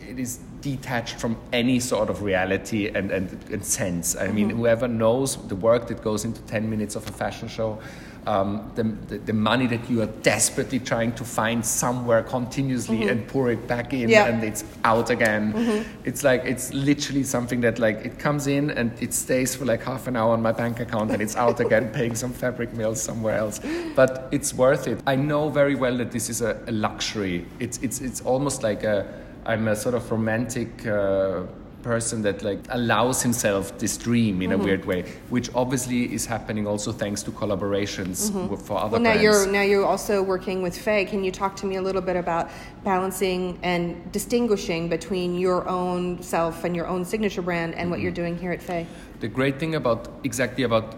it 0.08 0.18
is 0.18 0.38
detached 0.62 1.16
from 1.16 1.36
any 1.52 1.78
sort 1.80 2.08
of 2.08 2.22
reality 2.22 2.88
and, 2.88 3.10
and, 3.10 3.28
and 3.50 3.64
sense. 3.64 4.16
I 4.16 4.28
mean, 4.28 4.48
mm-hmm. 4.48 4.58
whoever 4.58 4.88
knows 4.88 5.36
the 5.48 5.56
work 5.56 5.88
that 5.88 6.02
goes 6.02 6.24
into 6.24 6.40
10 6.42 6.70
minutes 6.70 6.96
of 6.96 7.06
a 7.08 7.12
fashion 7.12 7.48
show, 7.48 7.78
um, 8.26 8.70
the, 8.76 8.84
the, 8.84 9.18
the 9.18 9.32
money 9.32 9.66
that 9.66 9.90
you 9.90 10.00
are 10.00 10.06
desperately 10.06 10.78
trying 10.78 11.12
to 11.14 11.24
find 11.24 11.66
somewhere 11.66 12.22
continuously 12.22 12.98
mm-hmm. 12.98 13.08
and 13.08 13.26
pour 13.26 13.50
it 13.50 13.66
back 13.66 13.92
in 13.92 14.08
Yeah. 14.08 14.26
and 14.26 14.44
it's 14.44 14.64
out 14.84 15.10
again. 15.10 15.52
Mm-hmm. 15.52 15.90
It's 16.04 16.22
like, 16.22 16.44
it's 16.44 16.72
literally 16.72 17.24
something 17.24 17.60
that 17.62 17.80
like, 17.80 18.04
it 18.04 18.18
comes 18.20 18.46
in 18.46 18.70
and 18.70 18.92
it 19.02 19.12
stays 19.12 19.56
for 19.56 19.64
like 19.64 19.82
half 19.82 20.06
an 20.06 20.16
hour 20.16 20.32
on 20.32 20.40
my 20.40 20.52
bank 20.52 20.78
account 20.78 21.10
and 21.10 21.20
it's 21.20 21.36
out 21.36 21.58
again 21.58 21.90
paying 21.92 22.14
some 22.14 22.32
fabric 22.32 22.72
mills 22.74 23.02
somewhere 23.02 23.36
else. 23.36 23.60
But 23.96 24.28
it's 24.30 24.54
worth 24.54 24.86
it. 24.86 25.00
I 25.06 25.16
know 25.16 25.48
very 25.48 25.74
well 25.74 25.96
that 25.96 26.12
this 26.12 26.30
is 26.30 26.42
a, 26.42 26.62
a 26.68 26.72
luxury. 26.72 27.46
It's, 27.58 27.78
it's, 27.78 28.00
it's 28.00 28.20
almost 28.20 28.62
like 28.62 28.84
a, 28.84 29.12
I'm 29.44 29.68
a 29.68 29.76
sort 29.76 29.94
of 29.94 30.10
romantic 30.10 30.86
uh, 30.86 31.42
person 31.82 32.22
that 32.22 32.42
like 32.42 32.60
allows 32.70 33.22
himself 33.22 33.76
this 33.78 33.96
dream 33.96 34.40
in 34.40 34.52
a 34.52 34.54
mm-hmm. 34.54 34.64
weird 34.64 34.84
way, 34.84 35.02
which 35.30 35.50
obviously 35.54 36.12
is 36.14 36.24
happening 36.26 36.66
also 36.66 36.92
thanks 36.92 37.22
to 37.24 37.30
collaborations 37.32 38.30
mm-hmm. 38.30 38.48
with- 38.48 38.62
for 38.62 38.78
other 38.78 38.92
Well, 38.92 39.00
now 39.00 39.14
brands. 39.14 39.22
you're 39.22 39.46
now 39.52 39.62
you're 39.62 39.84
also 39.84 40.22
working 40.22 40.62
with 40.62 40.76
Fay. 40.78 41.04
Can 41.04 41.24
you 41.24 41.32
talk 41.32 41.56
to 41.56 41.66
me 41.66 41.76
a 41.76 41.82
little 41.82 42.02
bit 42.02 42.16
about 42.16 42.50
balancing 42.84 43.58
and 43.62 44.10
distinguishing 44.12 44.88
between 44.88 45.38
your 45.38 45.68
own 45.68 46.22
self 46.22 46.64
and 46.64 46.76
your 46.76 46.86
own 46.86 47.04
signature 47.04 47.42
brand 47.42 47.74
and 47.74 47.90
what 47.90 47.96
mm-hmm. 47.96 48.04
you're 48.04 48.12
doing 48.12 48.38
here 48.38 48.52
at 48.52 48.62
Fay? 48.62 48.86
the 49.22 49.28
great 49.28 49.58
thing 49.60 49.76
about 49.76 50.08
exactly 50.24 50.64
about 50.64 50.96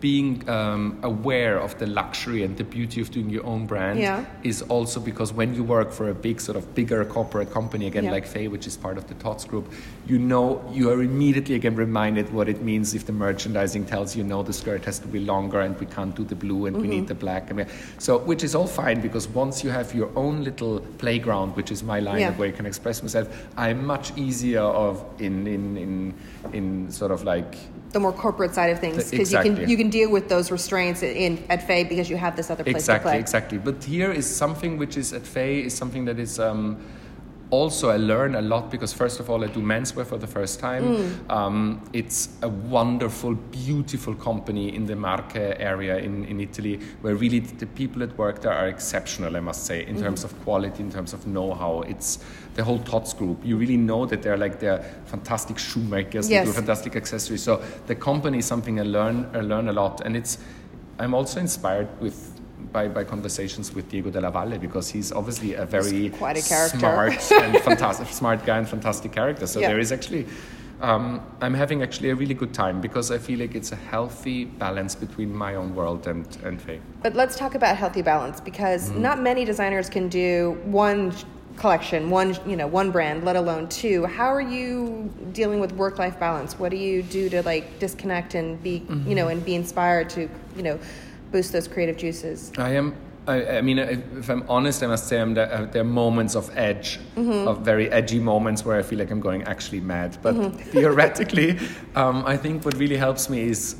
being 0.00 0.48
um, 0.48 0.98
aware 1.02 1.58
of 1.58 1.76
the 1.78 1.86
luxury 1.86 2.42
and 2.44 2.56
the 2.56 2.64
beauty 2.64 3.00
of 3.00 3.10
doing 3.10 3.28
your 3.30 3.44
own 3.44 3.66
brand 3.66 3.98
Yeah. 3.98 4.24
is 4.42 4.62
also 4.62 5.00
because 5.00 5.32
when 5.32 5.54
you 5.54 5.64
work 5.64 5.90
for 5.90 6.08
a 6.10 6.14
big 6.14 6.40
sort 6.40 6.56
of 6.56 6.74
bigger 6.74 7.04
corporate 7.04 7.50
company 7.52 7.86
again 7.86 8.04
Yeah. 8.04 8.12
like 8.12 8.26
Fay, 8.26 8.48
which 8.48 8.66
is 8.66 8.76
part 8.76 8.96
of 8.96 9.08
the 9.08 9.14
Tod's 9.14 9.44
group, 9.44 9.72
you 10.08 10.18
know 10.18 10.64
you 10.72 10.90
are 10.90 11.02
immediately 11.02 11.54
again 11.54 11.74
reminded 11.76 12.32
what 12.32 12.48
it 12.48 12.62
means 12.62 12.94
if 12.94 13.04
the 13.04 13.12
merchandising 13.12 13.84
tells 13.84 14.16
you 14.16 14.24
no 14.24 14.42
the 14.42 14.52
skirt 14.52 14.82
has 14.86 14.98
to 14.98 15.06
be 15.06 15.20
longer 15.20 15.60
and 15.60 15.78
we 15.78 15.84
can't 15.86 16.14
do 16.16 16.24
the 16.24 16.34
blue 16.34 16.64
and 16.66 16.76
we 16.76 16.82
Mm-hmm. 16.88 16.90
need 16.90 17.08
the 17.08 17.14
black. 17.14 17.50
I 17.50 17.52
mean, 17.54 17.66
so 17.98 18.16
which 18.18 18.42
is 18.42 18.54
all 18.54 18.66
fine 18.66 19.00
because 19.02 19.28
once 19.28 19.62
you 19.64 19.68
have 19.70 19.92
your 19.94 20.10
own 20.16 20.42
little 20.44 20.80
playground, 20.96 21.54
which 21.56 21.70
is 21.70 21.82
my 21.82 21.98
line 22.00 22.20
Yeah. 22.20 22.28
of 22.30 22.38
where 22.38 22.48
you 22.48 22.54
can 22.54 22.64
express 22.66 23.02
myself, 23.02 23.28
I'm 23.58 23.84
much 23.84 24.16
easier 24.16 24.62
of 24.84 25.04
in 25.18 25.46
in 25.46 25.76
in 25.76 26.14
in 26.58 26.90
sort 26.90 27.10
of 27.12 27.24
like 27.24 27.58
the 27.92 28.00
more 28.00 28.12
corporate 28.12 28.54
side 28.54 28.70
of 28.70 28.78
things 28.80 29.10
because 29.10 29.30
you 29.32 29.40
can 29.46 29.68
you 29.70 29.76
can 29.76 29.90
deal 29.90 30.10
with 30.16 30.28
those 30.34 30.50
restraints 30.50 31.02
in 31.02 31.32
at 31.50 31.60
Fay 31.66 31.84
because 31.84 32.08
you 32.08 32.16
have 32.16 32.34
this 32.36 32.48
other 32.50 32.64
place 32.64 32.76
exactly 32.76 33.08
to 33.10 33.12
play. 33.14 33.20
exactly 33.26 33.58
but 33.58 33.76
here 33.84 34.10
is 34.20 34.26
something 34.42 34.78
which 34.78 34.96
is 34.96 35.12
at 35.12 35.24
Fay 35.36 35.52
is 35.68 35.74
something 35.74 36.04
that 36.06 36.18
is 36.18 36.38
um, 36.38 36.76
also 37.50 37.88
I 37.90 37.96
learn 37.96 38.34
a 38.34 38.42
lot 38.42 38.70
because 38.70 38.92
first 38.92 39.20
of 39.20 39.30
all 39.30 39.42
I 39.42 39.46
do 39.46 39.60
menswear 39.60 40.04
for 40.06 40.18
the 40.18 40.26
first 40.26 40.60
time. 40.60 40.84
Mm. 40.84 41.30
um, 41.30 41.80
it's 41.92 42.28
a 42.42 42.48
wonderful 42.48 43.34
beautiful 43.34 44.14
company 44.14 44.74
in 44.74 44.86
the 44.86 44.94
Marche 44.94 45.36
area 45.58 45.96
in, 45.96 46.24
in 46.26 46.40
Italy 46.40 46.78
where 47.00 47.14
really 47.14 47.40
the 47.40 47.66
people 47.66 48.00
that 48.00 48.16
work 48.18 48.42
there 48.42 48.52
are 48.52 48.68
exceptional 48.68 49.36
I 49.36 49.40
must 49.40 49.64
say 49.64 49.80
in 49.86 49.94
Mm-hmm. 49.94 50.04
terms 50.04 50.24
of 50.24 50.44
quality 50.44 50.82
in 50.82 50.90
terms 50.92 51.12
of 51.12 51.26
know-how. 51.26 51.82
It's 51.88 52.18
the 52.54 52.62
whole 52.64 52.78
Tod's 52.80 53.14
group. 53.14 53.38
You 53.44 53.56
really 53.56 53.76
know 53.76 54.04
that 54.06 54.22
they're 54.22 54.36
like 54.36 54.58
they're 54.60 54.82
fantastic 55.06 55.58
shoemakers 55.58 56.28
they 56.28 56.44
do 56.44 56.52
fantastic 56.52 56.96
accessories. 56.96 57.42
So 57.42 57.62
the 57.86 57.94
company 57.94 58.38
is 58.38 58.46
something 58.46 58.78
I 58.78 58.82
learn 58.84 59.26
I 59.32 59.40
learn 59.40 59.68
a 59.68 59.72
lot. 59.72 60.02
And 60.04 60.16
it's 60.16 60.38
I'm 60.98 61.14
also 61.14 61.40
inspired 61.40 61.88
with 62.00 62.37
by, 62.72 62.88
by 62.88 63.04
conversations 63.04 63.74
with 63.74 63.88
Diego 63.88 64.10
Della 64.10 64.30
Valle 64.30 64.58
because 64.58 64.90
he's 64.90 65.12
obviously 65.12 65.54
a 65.54 65.64
very 65.64 66.10
quite 66.10 66.36
a 66.36 66.42
character. 66.48 66.78
smart 66.78 67.32
and 67.42 67.58
fantastic 67.62 68.08
smart 68.08 68.44
guy 68.44 68.58
and 68.58 68.68
fantastic 68.68 69.12
character. 69.12 69.46
So 69.46 69.60
Yeah. 69.60 69.68
there 69.68 69.78
is 69.78 69.92
actually 69.92 70.26
um, 70.80 71.20
I'm 71.40 71.54
having 71.54 71.82
actually 71.82 72.10
a 72.10 72.14
really 72.14 72.34
good 72.34 72.54
time 72.54 72.80
because 72.80 73.10
I 73.10 73.18
feel 73.18 73.40
like 73.40 73.56
it's 73.56 73.72
a 73.72 73.76
healthy 73.76 74.44
balance 74.44 74.94
between 74.94 75.34
my 75.34 75.56
own 75.56 75.74
world 75.74 76.06
and 76.06 76.24
and 76.44 76.60
Fay. 76.62 76.80
But 77.02 77.14
let's 77.16 77.36
talk 77.36 77.54
about 77.56 77.76
healthy 77.76 78.02
balance 78.02 78.40
because 78.40 78.90
Mm-hmm. 78.90 79.02
not 79.02 79.20
many 79.20 79.44
designers 79.44 79.88
can 79.88 80.08
do 80.08 80.56
one 80.64 81.12
collection, 81.56 82.10
one 82.10 82.36
you 82.46 82.54
know, 82.54 82.68
one 82.68 82.92
brand, 82.92 83.24
let 83.24 83.34
alone 83.34 83.68
two. 83.68 84.06
How 84.06 84.28
are 84.32 84.40
you 84.40 85.12
dealing 85.32 85.58
with 85.58 85.72
work-life 85.72 86.16
balance? 86.20 86.56
What 86.56 86.70
do 86.70 86.76
you 86.76 87.02
do 87.02 87.28
to 87.30 87.42
like 87.42 87.80
disconnect 87.80 88.34
and 88.36 88.62
be, 88.62 88.84
you 89.04 89.16
know, 89.16 89.26
and 89.26 89.44
be 89.44 89.56
inspired 89.56 90.08
to, 90.10 90.28
you 90.56 90.62
know, 90.62 90.78
boost 91.30 91.52
those 91.52 91.68
creative 91.68 91.96
juices? 91.96 92.52
I 92.58 92.70
am. 92.70 92.94
I, 93.26 93.58
I 93.58 93.60
mean, 93.60 93.78
if 93.78 94.00
if 94.16 94.28
I'm 94.30 94.44
honest, 94.48 94.82
I 94.82 94.86
must 94.86 95.06
say 95.06 95.20
I'm 95.20 95.34
there, 95.34 95.52
uh, 95.52 95.66
there 95.66 95.82
are 95.82 95.84
moments 95.84 96.34
of 96.34 96.50
edge, 96.56 96.98
of 97.16 97.60
very 97.60 97.90
edgy 97.90 98.18
moments 98.18 98.64
where 98.64 98.78
I 98.78 98.82
feel 98.82 98.98
like 98.98 99.10
I'm 99.10 99.20
going 99.20 99.42
actually 99.42 99.80
mad. 99.80 100.16
But 100.22 100.34
theoretically, 100.72 101.58
um, 101.94 102.24
I 102.24 102.36
think 102.38 102.64
what 102.64 102.74
really 102.78 102.96
helps 102.96 103.28
me 103.28 103.42
is 103.42 103.76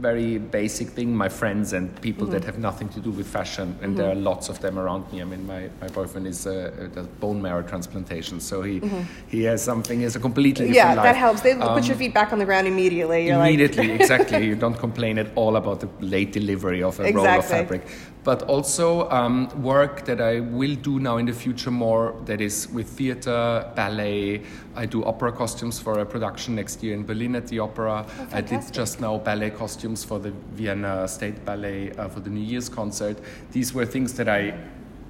very 0.00 0.38
basic 0.38 0.88
thing. 0.88 1.16
My 1.16 1.28
friends 1.28 1.72
and 1.72 1.98
people 2.02 2.26
that 2.28 2.44
have 2.44 2.58
nothing 2.58 2.88
to 2.90 3.00
do 3.00 3.10
with 3.10 3.26
fashion 3.26 3.78
and 3.82 3.96
there 3.96 4.10
are 4.10 4.14
lots 4.14 4.48
of 4.48 4.60
them 4.60 4.78
around 4.78 5.10
me. 5.12 5.22
I 5.22 5.24
mean 5.24 5.46
my, 5.46 5.68
my 5.80 5.88
boyfriend 5.88 6.26
is 6.26 6.46
a, 6.46 6.84
uh, 6.84 6.86
does 6.88 7.06
bone 7.06 7.40
marrow 7.40 7.62
transplantation 7.62 8.40
so 8.40 8.62
he 8.62 8.80
he 9.28 9.42
has 9.44 9.62
something 9.62 10.00
has 10.02 10.16
a 10.16 10.20
completely 10.20 10.66
different 10.66 10.74
Yeah, 10.76 10.94
life. 10.94 11.04
that 11.04 11.16
helps. 11.16 11.40
They 11.40 11.54
put 11.54 11.62
Um, 11.62 11.82
your 11.82 11.96
feet 11.96 12.14
back 12.14 12.32
on 12.32 12.38
the 12.38 12.44
ground 12.44 12.66
immediately. 12.66 13.26
You're 13.26 13.40
immediately 13.40 13.88
like, 13.88 14.00
exactly. 14.00 14.44
You 14.46 14.54
don't 14.54 14.78
complain 14.78 15.18
at 15.18 15.28
all 15.34 15.56
about 15.56 15.80
the 15.80 15.88
late 16.00 16.32
delivery 16.32 16.82
of 16.82 17.00
a 17.00 17.12
roll 17.12 17.26
of 17.26 17.44
fabric 17.46 17.82
but 18.26 18.42
also 18.42 19.08
um, 19.10 19.48
work 19.62 20.04
that 20.04 20.20
i 20.20 20.40
will 20.40 20.74
do 20.74 20.98
now 20.98 21.16
in 21.16 21.26
the 21.26 21.32
future 21.32 21.70
more 21.70 22.12
that 22.24 22.40
is 22.40 22.68
with 22.72 22.88
theater 22.88 23.64
ballet. 23.76 24.42
I 24.74 24.84
do 24.84 25.04
opera 25.04 25.30
costumes 25.30 25.78
for 25.78 26.00
a 26.00 26.04
production 26.04 26.56
next 26.56 26.82
year 26.82 26.94
in 26.94 27.04
berlin 27.06 27.36
at 27.36 27.46
the 27.46 27.60
opera. 27.60 28.04
I 28.32 28.40
did 28.40 28.62
just 28.72 29.00
now 29.00 29.16
ballet 29.18 29.50
costumes 29.50 30.02
for 30.02 30.18
the 30.18 30.32
vienna 30.54 31.06
state 31.06 31.44
ballet 31.44 31.92
uh, 31.92 32.08
for 32.08 32.20
the 32.20 32.30
new 32.30 32.46
year's 32.52 32.68
concert. 32.68 33.16
These 33.52 33.72
were 33.72 33.86
things 33.86 34.14
that 34.14 34.28
i 34.28 34.58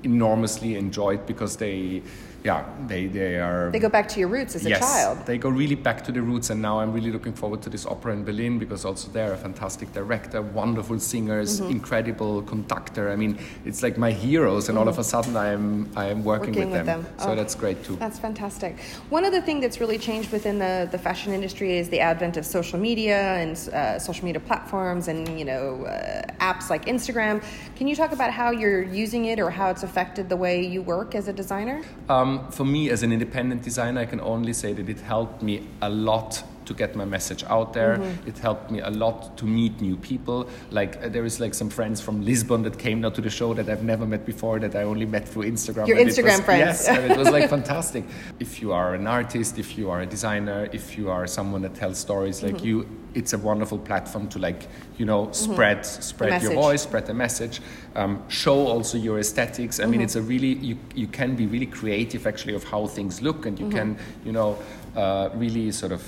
enormously 0.03 0.77
enjoyed 0.77 1.27
because 1.27 1.57
they 1.57 2.03
yeah 2.47 2.63
they 2.93 3.03
they 3.19 3.33
are 3.47 3.71
they 3.75 3.83
go 3.89 3.93
back 3.99 4.07
to 4.13 4.17
your 4.21 4.31
roots 4.37 4.53
as 4.59 4.63
a 4.67 4.71
yes, 4.71 4.81
child. 4.81 5.15
They 5.27 5.39
go 5.47 5.51
really 5.63 5.75
back 5.89 5.99
to 6.07 6.13
the 6.17 6.23
roots, 6.31 6.51
and 6.51 6.59
now 6.69 6.75
I'm 6.81 6.93
really 6.99 7.11
looking 7.17 7.35
forward 7.41 7.61
to 7.67 7.71
this 7.75 7.85
opera 7.95 8.13
in 8.19 8.25
Berlin 8.29 8.59
because 8.65 8.83
also 8.89 9.07
they're 9.15 9.33
a 9.41 9.43
fantastic 9.49 9.89
director, 10.01 10.41
wonderful 10.63 10.99
singers, 11.13 11.51
Mm-hmm. 11.61 11.71
incredible 11.79 12.35
conductor. 12.43 13.05
I 13.15 13.17
mean, 13.17 13.33
it's 13.69 13.83
like 13.87 13.97
my 14.07 14.13
heroes, 14.27 14.69
and 14.69 14.75
all 14.79 14.89
of 14.89 14.99
a 14.99 15.05
sudden 15.15 15.35
I 15.47 15.49
am 15.59 15.67
I 15.97 16.07
am 16.15 16.21
working, 16.33 16.55
Mm-hmm. 16.55 16.61
Working 16.61 16.71
with 16.71 16.73
with 16.79 16.87
them. 16.87 17.03
them. 17.03 17.19
So 17.25 17.29
Oh. 17.31 17.35
that's 17.41 17.55
great 17.63 17.79
too. 17.87 17.97
That's 18.05 18.19
fantastic. 18.29 18.73
One 19.19 19.25
other 19.31 19.41
thing 19.47 19.59
that's 19.63 19.79
really 19.83 19.99
changed 20.09 20.31
within 20.37 20.57
the, 20.65 20.75
the 20.95 20.99
fashion 21.09 21.31
industry 21.39 21.71
is 21.81 21.87
the 21.89 22.01
advent 22.13 22.37
of 22.41 22.45
social 22.59 22.79
media 22.89 23.19
and 23.43 23.53
uh, 23.57 23.99
social 24.09 24.25
media 24.29 24.41
platforms 24.51 25.09
and 25.09 25.21
you 25.41 25.47
know 25.51 25.65
uh, 25.87 26.51
apps 26.51 26.67
like 26.75 26.83
Instagram. 26.95 27.37
Can 27.79 27.87
you 27.91 27.97
talk 28.03 28.13
about 28.19 28.31
how 28.41 28.49
you're 28.61 28.83
using 29.05 29.23
it 29.33 29.39
or 29.45 29.51
how 29.59 29.67
it's 29.73 29.83
affected 29.91 30.25
the 30.35 30.37
way 30.45 30.55
you 30.75 30.81
work 30.97 31.15
as 31.21 31.27
a 31.29 31.33
designer? 31.43 31.79
Um, 32.09 32.36
Um, 32.37 32.51
for 32.51 32.65
me, 32.65 32.91
as 32.91 33.03
an 33.03 33.13
independent 33.13 33.63
designer, 33.63 34.01
I 34.01 34.07
can 34.07 34.21
only 34.21 34.53
say 34.53 34.73
that 34.73 34.89
it 34.89 35.01
helped 35.01 35.43
me 35.43 35.67
a 35.81 35.89
lot 35.89 36.43
to 36.67 36.75
get 36.75 36.95
my 36.97 37.05
message 37.05 37.45
out 37.45 37.73
there. 37.73 37.97
Mm-hmm. 37.97 38.29
It 38.29 38.39
helped 38.39 38.71
me 38.71 38.81
a 38.81 38.91
lot 38.91 39.37
to 39.39 39.45
meet 39.45 39.81
new 39.81 39.97
people. 39.97 40.49
Like 40.71 40.97
uh, 41.03 41.09
there 41.09 41.25
is 41.25 41.41
like 41.41 41.55
some 41.55 41.71
friends 41.71 42.01
from 42.01 42.25
Lisbon 42.25 42.63
that 42.65 42.79
came 42.79 43.01
now 43.01 43.11
to 43.11 43.21
the 43.21 43.31
show 43.31 43.55
that 43.55 43.69
I've 43.69 43.83
never 43.85 44.07
met 44.07 44.27
before 44.27 44.59
that 44.61 44.75
I 44.75 44.83
only 44.83 45.07
met 45.07 45.27
through 45.29 45.45
Instagram. 45.45 45.87
Your 45.89 45.99
and 45.99 46.09
it 46.09 46.13
Instagram 46.15 46.37
was- 46.39 46.41
friends. 46.41 46.61
Yes, 46.61 46.89
and 46.89 47.11
it 47.13 47.17
was 47.19 47.31
like 47.31 47.49
fantastic. 47.57 48.05
If 48.41 48.61
you 48.61 48.73
are 48.73 48.95
an 48.95 49.07
artist, 49.07 49.59
if 49.59 49.79
you 49.79 49.91
are 49.91 50.01
a 50.03 50.07
designer, 50.07 50.69
if 50.73 50.99
you 50.99 51.11
are 51.11 51.27
someone 51.27 51.63
that 51.63 51.75
tells 51.75 51.99
stories 51.99 52.43
like 52.43 52.57
Mm-hmm. 52.57 52.67
you, 52.67 52.89
it's 53.15 53.33
a 53.33 53.39
wonderful 53.39 53.79
platform 53.79 54.29
to 54.29 54.39
like 54.39 54.67
you 54.99 55.07
know 55.07 55.31
spread 55.33 55.87
spread 55.87 56.43
your 56.43 56.53
voice, 56.53 56.83
spread 56.83 57.07
the 57.07 57.15
message, 57.15 57.61
um, 57.95 58.23
show 58.29 58.67
also 58.67 58.99
your 58.99 59.19
aesthetics. 59.19 59.81
I 59.81 59.85
mean, 59.85 59.95
Mm-hmm. 59.95 60.03
it's 60.03 60.17
a 60.17 60.23
really 60.23 60.55
you 60.55 60.77
you 60.95 61.07
can 61.07 61.35
be 61.37 61.47
really 61.47 61.67
creative 61.67 62.27
actually 62.27 62.55
of 62.55 62.65
how 62.65 62.87
things 62.87 63.23
look, 63.23 63.47
and 63.47 63.59
you 63.59 63.67
Mm-hmm. 63.67 63.79
can 63.79 63.99
you 64.25 64.33
know 64.33 64.59
uh, 64.97 65.31
really 65.35 65.71
sort 65.73 65.93
of 65.93 66.03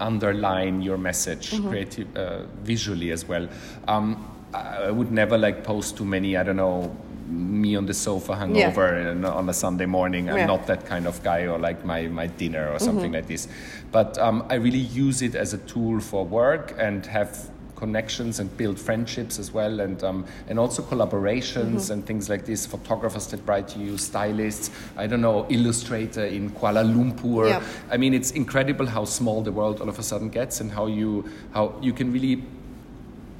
underline 0.00 0.82
your 0.82 0.98
message 0.98 1.50
Mm-hmm. 1.52 1.68
creative 1.68 2.16
uh, 2.16 2.42
visually 2.62 3.10
as 3.12 3.26
well. 3.28 3.48
Um, 3.88 4.24
I 4.54 4.90
would 4.90 5.10
never 5.12 5.36
like 5.38 5.64
post 5.64 5.96
too 5.96 6.04
many. 6.04 6.36
I 6.36 6.42
don't 6.42 6.56
know. 6.56 6.96
Me 7.28 7.74
on 7.76 7.86
the 7.86 7.94
sofa 7.94 8.32
hungover 8.34 9.10
and 9.10 9.26
on 9.26 9.48
a 9.48 9.52
Sunday 9.52 9.86
morning. 9.86 10.30
I'm 10.30 10.36
Yeah. 10.36 10.46
not 10.46 10.66
that 10.68 10.86
kind 10.86 11.06
of 11.06 11.20
guy, 11.24 11.46
or 11.46 11.58
like 11.58 11.84
my, 11.84 12.06
my 12.06 12.28
dinner 12.28 12.70
or 12.72 12.78
something 12.78 13.10
like 13.12 13.26
this. 13.26 13.48
But 13.90 14.16
um, 14.18 14.44
I 14.48 14.54
really 14.54 14.78
use 14.78 15.22
it 15.22 15.34
as 15.34 15.52
a 15.52 15.58
tool 15.58 16.00
for 16.00 16.24
work 16.24 16.74
and 16.78 17.04
have 17.06 17.50
connections 17.76 18.40
and 18.40 18.54
build 18.56 18.78
friendships 18.80 19.38
as 19.38 19.52
well, 19.52 19.80
and 19.80 20.02
um, 20.02 20.24
and 20.48 20.58
also 20.58 20.82
collaborations 20.82 21.90
and 21.90 22.04
things 22.04 22.28
like 22.28 22.44
this. 22.44 22.66
Photographers 22.66 23.26
that 23.28 23.40
write 23.46 23.68
to 23.68 23.78
you, 23.78 23.96
stylists. 23.96 24.70
I 24.96 25.06
don't 25.06 25.20
know, 25.20 25.46
illustrator 25.48 26.24
in 26.24 26.50
Kuala 26.50 26.84
Lumpur. 26.84 27.48
Yeah. 27.48 27.62
I 27.90 27.96
mean, 27.96 28.14
it's 28.14 28.32
incredible 28.32 28.86
how 28.86 29.04
small 29.04 29.42
the 29.42 29.52
world 29.52 29.80
all 29.80 29.88
of 29.88 29.98
a 29.98 30.02
sudden 30.02 30.30
gets, 30.30 30.60
and 30.60 30.72
how 30.72 30.86
you 30.86 31.30
how 31.52 31.74
you 31.80 31.92
can 31.92 32.12
really 32.12 32.42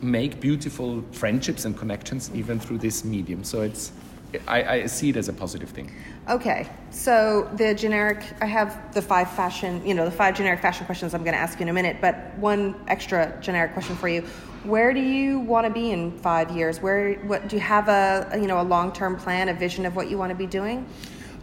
make 0.02 0.40
beautiful 0.40 1.02
friendships 1.12 1.64
and 1.64 1.76
connections 1.76 2.30
even 2.34 2.60
through 2.60 2.78
this 2.78 3.04
medium. 3.04 3.42
So 3.42 3.62
it's 3.62 3.92
I, 4.46 4.64
I 4.64 4.86
see 4.86 5.10
it 5.10 5.16
as 5.16 5.28
a 5.28 5.32
positive 5.32 5.70
thing. 5.70 5.92
Okay, 6.28 6.68
so 6.90 7.48
the 7.54 7.74
generic, 7.74 8.24
I 8.40 8.46
have 8.46 8.92
the 8.92 9.02
five 9.02 9.30
fashion, 9.30 9.84
you 9.86 9.94
know, 9.94 10.04
the 10.04 10.10
five 10.10 10.36
generic 10.36 10.60
fashion 10.60 10.84
questions 10.86 11.14
I'm 11.14 11.22
going 11.22 11.34
to 11.34 11.40
ask 11.40 11.58
you 11.58 11.64
in 11.64 11.68
a 11.68 11.72
minute, 11.72 11.98
but 12.00 12.36
one 12.36 12.74
extra 12.88 13.38
generic 13.40 13.72
question 13.72 13.96
for 13.96 14.08
you. 14.08 14.22
Where 14.64 14.92
do 14.92 15.00
you 15.00 15.38
want 15.38 15.66
to 15.66 15.72
be 15.72 15.92
in 15.92 16.10
five 16.18 16.50
years? 16.50 16.82
Where, 16.82 17.14
what, 17.20 17.48
do 17.48 17.54
you 17.54 17.62
have 17.62 17.88
a, 17.88 18.28
you 18.34 18.48
know, 18.48 18.60
a 18.60 18.64
long-term 18.64 19.16
plan, 19.16 19.48
a 19.48 19.54
vision 19.54 19.86
of 19.86 19.94
what 19.94 20.10
you 20.10 20.18
want 20.18 20.30
to 20.30 20.36
be 20.36 20.46
doing? 20.46 20.86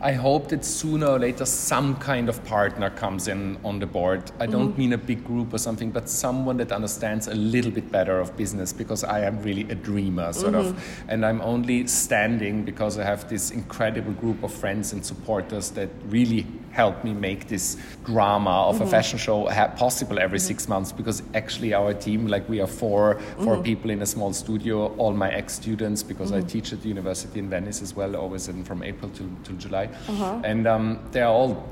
I 0.03 0.11
hope 0.11 0.49
that 0.49 0.65
sooner 0.65 1.07
or 1.07 1.17
later 1.17 1.45
some 1.45 1.95
kind 1.95 2.27
of 2.27 2.43
partner 2.43 2.89
comes 2.89 3.29
in 3.29 3.57
on 3.63 3.79
the 3.79 3.85
board. 3.85 4.31
I 4.37 4.45
don't 4.45 4.71
mm-hmm. 4.71 4.79
mean 4.79 4.93
a 4.93 4.97
big 4.97 5.23
group 5.23 5.53
or 5.53 5.57
something, 5.57 5.91
but 5.91 6.09
someone 6.09 6.57
that 6.57 6.73
understands 6.73 7.29
a 7.29 7.33
little 7.33 7.71
bit 7.71 7.89
better 7.89 8.19
of 8.19 8.35
business 8.35 8.73
because 8.73 9.05
I 9.05 9.21
am 9.21 9.41
really 9.41 9.63
a 9.71 9.75
dreamer, 9.75 10.33
sort 10.33 10.55
of. 10.55 10.65
Mm-hmm. 10.65 11.09
And 11.09 11.25
I'm 11.25 11.39
only 11.39 11.87
standing 11.87 12.65
because 12.65 12.99
I 12.99 13.05
have 13.05 13.29
this 13.29 13.51
incredible 13.51 14.11
group 14.11 14.43
of 14.43 14.53
friends 14.53 14.91
and 14.91 15.05
supporters 15.05 15.71
that 15.71 15.89
really 16.09 16.45
help 16.73 17.03
me 17.03 17.13
make 17.13 17.47
this 17.47 17.77
drama 18.03 18.49
of 18.49 18.75
a 18.75 18.79
mm-hmm. 18.79 18.91
fashion 18.91 19.19
show 19.19 19.47
ha- 19.47 19.69
possible 19.77 20.19
every 20.19 20.39
mm-hmm. 20.39 20.47
six 20.47 20.67
months 20.67 20.91
because 20.91 21.23
actually 21.33 21.73
our 21.73 21.93
team 21.93 22.27
like 22.27 22.47
we 22.49 22.59
are 22.59 22.67
four 22.67 23.19
four 23.37 23.55
mm-hmm. 23.55 23.63
people 23.63 23.89
in 23.91 24.01
a 24.01 24.05
small 24.05 24.33
studio 24.33 24.87
all 24.95 25.13
my 25.13 25.31
ex 25.31 25.53
students 25.53 26.03
because 26.03 26.31
i 26.31 26.41
teach 26.41 26.73
at 26.73 26.81
the 26.81 26.89
university 26.89 27.39
in 27.39 27.49
venice 27.49 27.81
as 27.81 27.95
well 27.95 28.15
always 28.15 28.47
in, 28.47 28.63
from 28.63 28.81
april 28.83 29.09
to, 29.11 29.23
to 29.43 29.53
july 29.53 29.85
uh-huh. 29.85 30.41
and 30.43 30.67
um, 30.67 30.99
they 31.11 31.21
are 31.21 31.31
all 31.31 31.63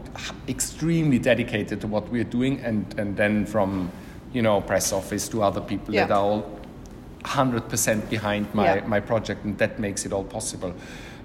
extremely 0.48 1.20
dedicated 1.20 1.82
to 1.82 1.88
what 1.88 2.08
we're 2.10 2.32
doing 2.40 2.60
and 2.62 2.98
and 3.00 3.18
then 3.18 3.46
from 3.46 3.92
you 4.34 4.42
know, 4.42 4.62
press 4.62 4.94
office, 4.94 5.28
to 5.30 5.44
other 5.44 5.62
people 5.62 5.94
Yeah. 5.94 6.06
that 6.06 6.14
are 6.14 6.24
all 6.24 6.60
100% 7.24 8.10
behind 8.10 8.54
my, 8.54 8.76
Yeah. 8.76 8.88
my 8.88 9.00
project, 9.00 9.46
and 9.46 9.58
that 9.58 9.80
makes 9.80 10.06
it 10.06 10.14
all 10.14 10.24
possible. 10.24 10.74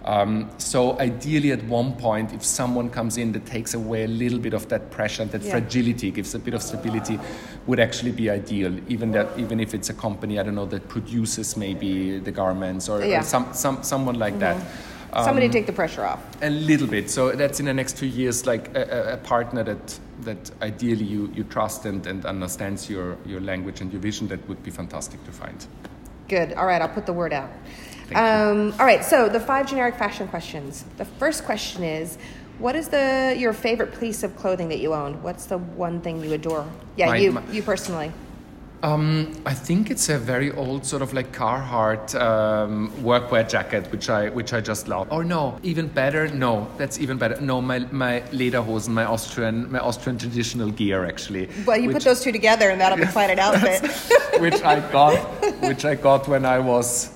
Um, 0.07 0.49
so 0.59 0.99
ideally, 1.01 1.51
at 1.51 1.65
one 1.65 1.93
point, 1.95 2.33
if 2.33 2.45
someone 2.45 2.89
comes 2.91 3.17
in 3.17 3.33
that 3.33 3.45
takes 3.45 3.75
away 3.75 4.05
a 4.05 4.09
little 4.09 4.39
bit 4.39 4.55
of 4.55 4.69
that 4.69 4.91
pressure 4.91 5.23
and 5.23 5.31
that 5.33 5.43
Yeah. 5.43 5.51
fragility, 5.51 6.11
gives 6.13 6.35
a 6.35 6.39
bit 6.39 6.55
of 6.55 6.63
stability, 6.63 7.19
would 7.67 7.81
actually 7.81 8.13
be 8.13 8.31
ideal. 8.31 8.73
Even 8.89 9.11
that, 9.13 9.27
even 9.37 9.59
if 9.59 9.75
it's 9.75 9.91
a 9.91 9.95
company, 9.95 10.39
I 10.39 10.45
don't 10.45 10.55
know, 10.55 10.67
that 10.67 10.89
produces 10.89 11.57
maybe 11.57 12.21
the 12.21 12.31
garments 12.31 12.89
or, 12.89 12.99
or 13.01 13.05
Yeah. 13.05 13.19
Mm-hmm. 13.19 13.27
some, 13.27 13.53
some 13.53 13.83
someone 13.83 14.19
like 14.19 14.39
that. 14.39 14.57
Somebody 15.25 15.49
take 15.49 15.67
the 15.67 15.73
pressure 15.73 16.05
off. 16.05 16.21
A 16.43 16.51
little 16.51 16.87
bit. 16.87 17.11
So 17.11 17.33
that's 17.33 17.59
in 17.59 17.65
the 17.67 17.73
next 17.75 17.97
two 17.97 18.07
years, 18.07 18.45
like 18.47 18.69
a, 18.77 18.83
a- 18.83 19.13
a 19.15 19.17
partner 19.17 19.65
that 19.65 19.99
that 20.25 20.51
ideally 20.63 21.05
you, 21.05 21.31
you 21.35 21.45
trust 21.45 21.85
and, 21.87 22.07
and 22.07 22.25
understands 22.25 22.89
your, 22.89 23.17
your 23.27 23.41
language 23.41 23.81
and 23.83 23.93
your 23.93 24.01
vision. 24.01 24.29
That 24.29 24.47
would 24.49 24.63
be 24.63 24.71
fantastic 24.71 25.23
to 25.25 25.33
find. 25.33 25.67
Good. 26.29 26.53
All 26.55 26.67
right, 26.67 26.81
I'll 26.83 26.89
put 26.95 27.07
the 27.07 27.13
word 27.13 27.33
out. 27.33 27.51
Um, 28.15 28.73
all 28.79 28.87
right, 28.87 29.05
so 29.05 29.29
the 29.29 29.41
five 29.41 29.67
generic 29.69 29.97
fashion 29.97 30.29
questions. 30.29 30.85
The 30.97 31.05
first 31.05 31.45
question 31.45 31.83
is, 31.83 32.19
what 32.59 32.75
is 32.77 32.89
the 32.89 33.35
your 33.39 33.53
favorite 33.53 33.99
piece 34.01 34.23
of 34.23 34.37
clothing 34.37 34.69
that 34.69 34.79
you 34.79 34.95
own? 34.95 35.23
What's 35.23 35.47
the 35.47 35.59
one 35.59 36.01
thing 36.01 36.23
you 36.23 36.33
adore? 36.33 36.67
Yeah, 36.97 37.07
My- 37.07 37.17
you 37.17 37.33
my- 37.33 37.43
you 37.51 37.63
personally. 37.63 38.13
Um, 38.83 39.33
I 39.47 39.55
think 39.55 39.91
it's 39.91 40.11
a 40.11 40.19
very 40.19 40.53
old 40.53 40.85
sort 40.85 41.01
of 41.01 41.15
like 41.15 41.33
Carhartt 41.33 42.15
um, 42.21 42.91
workwear 43.03 43.49
jacket, 43.49 43.91
which 43.91 44.11
I 44.11 44.29
which 44.29 44.53
I 44.53 44.61
just 44.61 44.87
love. 44.87 45.09
Or 45.11 45.25
no, 45.25 45.59
even 45.63 45.89
better. 45.89 46.29
No, 46.29 46.69
that's 46.77 47.01
even 47.01 47.17
better. 47.17 47.41
No, 47.41 47.61
my 47.63 47.79
my 47.91 48.21
lederhosen, 48.33 48.89
my 48.91 49.05
Austrian 49.07 49.73
my 49.73 49.79
Austrian 49.79 50.19
traditional 50.19 50.71
gear 50.71 51.07
actually. 51.07 51.49
Well, 51.67 51.79
you 51.79 51.89
which- 51.89 51.95
put 51.97 52.05
those 52.05 52.21
two 52.23 52.33
together, 52.33 52.69
and 52.69 52.79
that'll 52.81 52.99
be 52.99 53.11
quite 53.19 53.31
an 53.31 53.39
outfit. 53.39 53.81
which 54.41 54.63
I 54.63 54.81
got, 54.93 55.17
which 55.63 55.85
I 55.87 55.95
got 55.95 56.29
when 56.29 56.45
I 56.45 56.59
was 56.59 57.11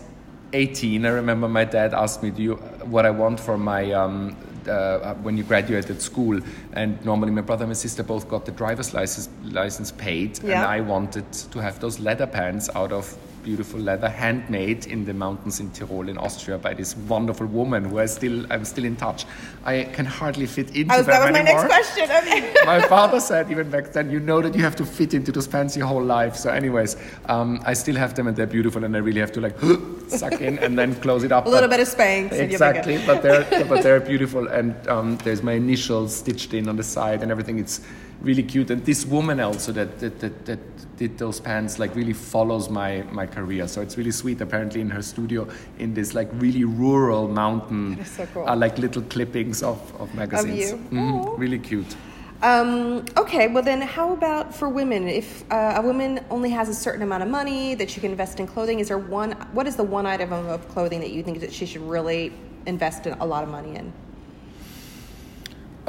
18. 0.53 1.05
I 1.05 1.09
remember 1.11 1.49
my 1.49 1.65
dad 1.65 1.95
asked 1.95 2.23
me, 2.23 2.31
"Do 2.31 2.43
you 2.43 2.55
what 2.85 3.07
I 3.07 3.11
want 3.11 3.41
for 3.41 3.57
my 3.57 3.93
um, 3.93 4.37
uh, 4.69 5.15
when 5.23 5.37
you 5.37 5.45
graduated 5.45 6.01
school?" 6.03 6.41
And 6.73 7.03
normally 7.05 7.31
my 7.33 7.43
brother 7.43 7.65
and 7.65 7.71
my 7.71 7.75
sister 7.75 8.03
both 8.03 8.29
got 8.29 8.45
the 8.45 8.53
driver's 8.53 8.93
license 8.95 9.29
license 9.45 9.93
paid, 9.93 10.43
and 10.45 10.53
I 10.53 10.81
wanted 10.81 11.33
to 11.33 11.59
have 11.61 11.81
those 11.81 11.99
leather 12.01 12.27
pants 12.27 12.69
out 12.75 12.93
of 12.93 13.17
beautiful 13.43 13.81
leather, 13.81 14.09
handmade 14.09 14.87
in 14.87 15.05
the 15.05 15.15
mountains 15.15 15.61
in 15.61 15.71
Tyrol 15.71 16.09
in 16.09 16.19
Austria 16.19 16.59
by 16.59 16.75
this 16.75 16.97
wonderful 16.97 17.47
woman 17.47 17.85
who 17.85 17.99
I 17.99 18.07
still 18.07 18.47
I'm 18.53 18.65
still 18.65 18.85
in 18.85 18.97
touch. 18.97 19.25
I 19.65 19.85
can 19.93 20.07
hardly 20.07 20.47
fit 20.47 20.75
into 20.77 20.93
I 20.93 20.99
was, 20.99 21.07
them 21.07 21.15
that 21.15 21.25
was 21.25 21.33
my 21.33 21.43
next 21.43 21.67
question. 21.67 22.05
Okay. 22.05 22.55
my 22.65 22.81
father 22.87 23.21
said 23.21 23.51
even 23.51 23.71
back 23.71 23.93
then, 23.93 24.11
you 24.11 24.21
know 24.21 24.41
that 24.41 24.55
you 24.55 24.63
have 24.63 24.77
to 24.77 24.85
fit 24.85 25.15
into 25.15 25.33
those 25.33 25.47
pants 25.49 25.77
your 25.77 25.87
whole 25.87 26.03
life. 26.05 26.37
So, 26.37 26.51
anyways, 26.51 26.97
um, 27.27 27.61
I 27.65 27.75
still 27.75 27.97
have 27.97 28.15
them 28.15 28.27
and 28.27 28.37
they're 28.37 28.47
beautiful, 28.47 28.85
and 28.85 28.95
I 28.95 29.01
really 29.01 29.21
have 29.21 29.33
to 29.33 29.41
like 29.41 29.59
suck 30.09 30.41
in 30.41 30.59
and 30.59 30.79
then 30.79 30.95
close 30.97 31.25
it 31.25 31.33
up. 31.33 31.47
A 31.47 31.49
little 31.49 31.69
But- 31.69 31.77
bit 31.77 31.89
of 31.89 31.95
Spanx. 31.95 32.33
and 32.33 32.33
you'll 32.33 32.39
be 32.41 32.47
good. 32.47 32.53
Exactly, 32.53 32.99
but 33.07 33.23
they're 33.23 33.65
but 33.65 33.83
they're 33.83 34.01
beautiful, 34.01 34.49
and 34.49 34.75
um, 34.89 35.17
there's 35.25 35.43
my 35.43 35.53
initials 35.53 36.15
stitched 36.17 36.55
in 36.55 36.69
on 36.69 36.77
the 36.77 36.83
side 36.83 37.23
and 37.23 37.31
everything. 37.31 37.59
It's 37.59 37.81
really 38.23 38.43
cute, 38.43 38.71
and 38.71 38.85
this 38.85 39.05
woman 39.07 39.41
also 39.41 39.73
that 39.73 39.99
that, 39.99 40.21
that, 40.21 40.45
that 40.47 40.97
did 40.97 41.19
those 41.19 41.41
pants 41.41 41.79
like 41.79 41.95
really 41.97 42.13
follows 42.13 42.69
my 42.69 43.03
my 43.11 43.27
career. 43.27 43.67
So 43.69 43.81
it's 43.81 43.97
really 43.97 44.11
sweet. 44.11 44.41
Apparently, 44.41 44.81
in 44.81 44.91
her 44.91 45.03
studio, 45.03 45.49
in 45.79 45.95
this 45.95 46.15
like 46.15 46.29
really 46.35 46.65
rural 46.65 47.29
mountain, 47.29 48.05
so 48.05 48.27
cool. 48.27 48.45
are 48.45 48.57
like 48.57 48.79
little 48.79 49.03
clippings 49.03 49.63
of 49.63 49.79
of 50.01 50.15
magazines. 50.15 50.71
you. 50.71 50.77
Mhm, 50.91 51.39
really 51.39 51.59
cute. 51.59 51.97
Um, 52.43 53.05
okay, 53.19 53.49
well 53.49 53.63
then, 53.63 53.83
how 53.83 54.15
about 54.15 54.55
for 54.55 54.69
women? 54.71 55.07
If 55.07 55.45
uh, 55.53 55.75
a 55.77 55.83
woman 55.83 56.25
only 56.31 56.49
has 56.51 56.71
a 56.71 56.75
certain 56.75 57.03
amount 57.03 57.23
of 57.23 57.29
money 57.29 57.75
that 57.75 57.91
she 57.91 58.01
can 58.01 58.11
invest 58.11 58.41
in 58.41 58.47
clothing, 58.47 58.81
is 58.81 58.89
there 58.89 58.97
one? 58.99 59.33
What 59.53 59.67
is 59.67 59.77
the 59.77 59.85
one 59.85 60.07
item 60.07 60.33
of, 60.33 60.47
of 60.47 60.67
clothing 60.69 61.01
that 61.01 61.11
you 61.11 61.23
think 61.23 61.41
that 61.41 61.53
she 61.53 61.67
should 61.67 61.83
really 61.83 62.33
invest 62.65 63.07
in 63.07 63.13
a 63.15 63.27
lot 63.27 63.43
of 63.43 63.51
money 63.51 63.77
in? 63.77 63.93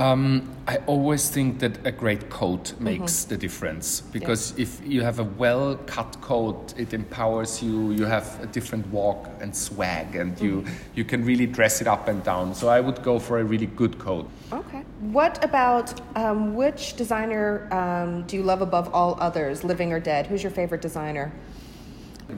Um, 0.02 0.50
I 0.68 0.78
always 0.88 1.30
think 1.30 1.60
that 1.60 1.86
a 1.86 1.92
great 1.92 2.30
coat 2.30 2.62
Mm-hmm. 2.72 2.84
makes 2.84 3.26
the 3.26 3.38
difference 3.38 4.02
because 4.12 4.54
if 4.58 4.82
you 4.86 5.04
have 5.04 5.20
a 5.20 5.24
well 5.38 5.76
cut 5.86 6.20
coat, 6.22 6.74
it 6.78 6.94
empowers 6.94 7.62
you. 7.62 7.92
You 7.92 8.06
have 8.06 8.28
a 8.42 8.48
different 8.48 8.88
walk 8.88 9.30
and 9.42 9.56
swag, 9.56 10.16
and 10.16 10.40
you 10.42 10.62
Mm-hmm. 10.62 10.98
you 10.98 11.06
can 11.06 11.24
really 11.26 11.46
dress 11.46 11.82
it 11.82 11.88
up 11.88 12.08
and 12.08 12.24
down. 12.24 12.56
So 12.56 12.68
I 12.68 12.80
would 12.82 13.04
go 13.04 13.20
for 13.20 13.40
a 13.40 13.44
really 13.44 13.68
good 13.68 13.96
coat. 14.00 14.26
Okay. 14.52 14.84
What 15.12 15.44
about 15.44 15.94
um, 16.16 16.56
which 16.56 16.96
designer 16.96 17.68
um, 17.72 18.24
do 18.28 18.36
you 18.38 18.44
love 18.44 18.62
above 18.62 18.88
all 18.94 19.18
others, 19.20 19.64
living 19.64 19.94
or 19.94 20.00
dead? 20.00 20.26
Who's 20.28 20.42
your 20.44 20.52
favorite 20.54 20.82
designer? 20.82 21.32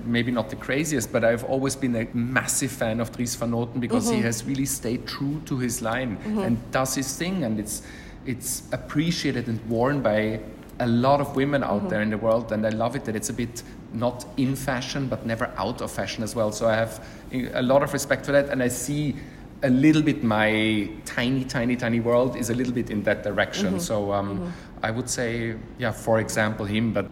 Maybe 0.06 0.32
not 0.32 0.50
the 0.50 0.56
craziest, 0.56 1.12
but 1.12 1.24
I've 1.24 1.44
always 1.46 1.76
been 1.76 1.96
a 1.96 2.08
massive 2.14 2.72
fan 2.72 3.00
of 3.00 3.12
Dries 3.16 3.36
van 3.36 3.52
Noten 3.52 3.80
because 3.80 4.06
Mm-hmm. 4.08 4.16
he 4.18 4.22
has 4.24 4.44
really 4.46 4.66
stayed 4.66 5.06
true 5.08 5.42
to 5.46 5.58
his 5.58 5.82
line 5.82 6.18
and 6.26 6.58
does 6.72 6.96
his 6.96 7.18
thing, 7.18 7.44
and 7.44 7.60
it's 7.60 7.82
it's 8.26 8.64
appreciated 8.72 9.48
and 9.48 9.60
worn 9.70 10.02
by 10.02 10.40
a 10.80 10.88
lot 10.88 11.20
of 11.22 11.36
women 11.36 11.64
out 11.64 11.70
Mm-hmm. 11.82 11.90
there 11.90 12.02
in 12.02 12.10
the 12.10 12.18
world, 12.18 12.52
and 12.52 12.66
I 12.66 12.70
love 12.70 12.96
it 12.96 13.04
that 13.06 13.16
it's 13.16 13.30
a 13.30 13.34
bit 13.34 13.64
not 13.94 14.26
in 14.38 14.56
fashion 14.56 15.08
but 15.08 15.26
never 15.26 15.52
out 15.58 15.82
of 15.82 15.92
fashion 15.92 16.24
as 16.24 16.36
well. 16.36 16.52
So 16.52 16.68
I 16.68 16.76
have 16.76 17.00
a 17.32 17.62
lot 17.62 17.84
of 17.84 17.94
respect 17.94 18.26
for 18.26 18.32
that, 18.32 18.50
and 18.50 18.62
I 18.64 18.70
see 18.70 19.16
a 19.62 19.70
little 19.70 20.02
bit 20.02 20.24
my 20.24 20.90
tiny, 21.06 21.46
tiny, 21.46 21.76
tiny 21.76 22.00
world 22.00 22.36
is 22.36 22.50
a 22.50 22.54
little 22.54 22.74
bit 22.74 22.90
in 22.90 23.04
that 23.04 23.24
direction. 23.24 23.80
So 23.80 24.12
um, 24.12 24.52
I 24.82 24.92
would 24.92 25.10
say, 25.10 25.56
yeah, 25.78 25.92
for 25.94 26.20
example, 26.20 26.66
him, 26.66 26.92
but 26.92 27.06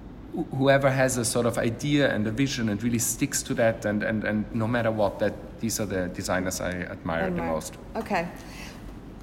whoever 0.57 0.89
has 0.89 1.17
a 1.17 1.25
sort 1.25 1.45
of 1.45 1.57
idea 1.57 2.13
and 2.13 2.25
a 2.27 2.31
vision 2.31 2.69
and 2.69 2.81
really 2.83 2.99
sticks 2.99 3.43
to 3.43 3.53
that, 3.55 3.85
and, 3.85 4.03
and, 4.03 4.23
and 4.23 4.45
no 4.53 4.67
matter 4.67 4.91
what, 4.91 5.19
that 5.19 5.33
these 5.59 5.79
are 5.79 5.85
the 5.85 6.07
designers 6.09 6.61
I 6.61 6.71
admire, 6.71 7.29
the 7.29 7.43
most. 7.43 7.77
Okay. 7.95 8.27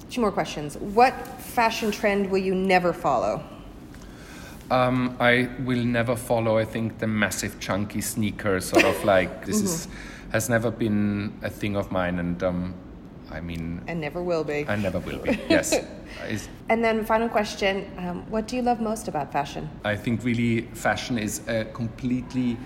Two 0.09 0.21
more 0.21 0.31
questions. 0.31 0.77
What 0.77 1.13
fashion 1.39 1.91
trend 1.91 2.29
will 2.29 2.39
you 2.39 2.55
never 2.55 2.93
follow? 2.93 3.43
Um, 4.71 5.15
I 5.19 5.49
will 5.63 5.83
never 5.83 6.15
follow. 6.15 6.57
I 6.57 6.65
think 6.65 6.99
the 6.99 7.07
massive 7.07 7.59
chunky 7.59 8.01
sneaker 8.01 8.59
sort 8.59 8.85
of 8.85 9.03
like 9.03 9.45
this 9.45 9.61
is 9.61 9.87
has 10.31 10.47
never 10.47 10.69
been 10.69 11.33
a 11.41 11.49
thing 11.49 11.75
of 11.75 11.91
mine, 11.91 12.19
and 12.19 12.43
um, 12.43 12.73
I 13.31 13.41
mean 13.41 13.81
And 13.87 14.01
never 14.01 14.21
will 14.21 14.43
be. 14.43 14.65
I 14.67 14.75
never 14.75 14.99
will 14.99 15.19
be. 15.19 15.39
Yes, 15.49 15.79
And 16.69 16.83
then, 16.83 17.05
final 17.05 17.29
question 17.29 17.85
um, 17.97 18.29
What 18.29 18.47
do 18.47 18.55
you 18.55 18.61
love 18.61 18.81
most 18.81 19.07
about 19.07 19.31
fashion? 19.31 19.69
I 19.83 19.95
think 19.95 20.23
really 20.23 20.61
fashion 20.73 21.17
is 21.17 21.41
a 21.47 21.65
completely 21.65 22.57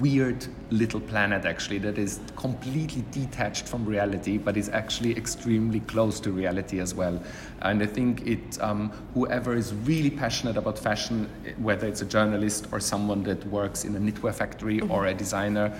weird 0.00 0.46
little 0.70 1.00
planet 1.00 1.44
actually 1.44 1.76
that 1.76 1.98
is 1.98 2.18
completely 2.36 3.04
detached 3.10 3.68
from 3.68 3.84
reality 3.84 4.38
but 4.38 4.56
is 4.56 4.70
actually 4.70 5.14
extremely 5.14 5.80
close 5.80 6.18
to 6.18 6.30
reality 6.30 6.80
as 6.80 6.94
well 6.94 7.22
and 7.60 7.82
i 7.82 7.86
think 7.86 8.26
it 8.26 8.58
um, 8.62 8.90
whoever 9.12 9.54
is 9.54 9.74
really 9.84 10.08
passionate 10.08 10.56
about 10.56 10.78
fashion 10.78 11.28
whether 11.58 11.86
it's 11.86 12.00
a 12.00 12.06
journalist 12.06 12.66
or 12.72 12.80
someone 12.80 13.22
that 13.22 13.44
works 13.48 13.84
in 13.84 13.94
a 13.94 14.00
knitwear 14.00 14.34
factory 14.34 14.80
or 14.80 15.04
a 15.06 15.12
designer 15.12 15.70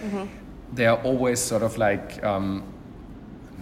they 0.74 0.86
are 0.86 1.00
always 1.02 1.40
sort 1.40 1.62
of 1.62 1.78
like 1.78 2.22
um, 2.22 2.62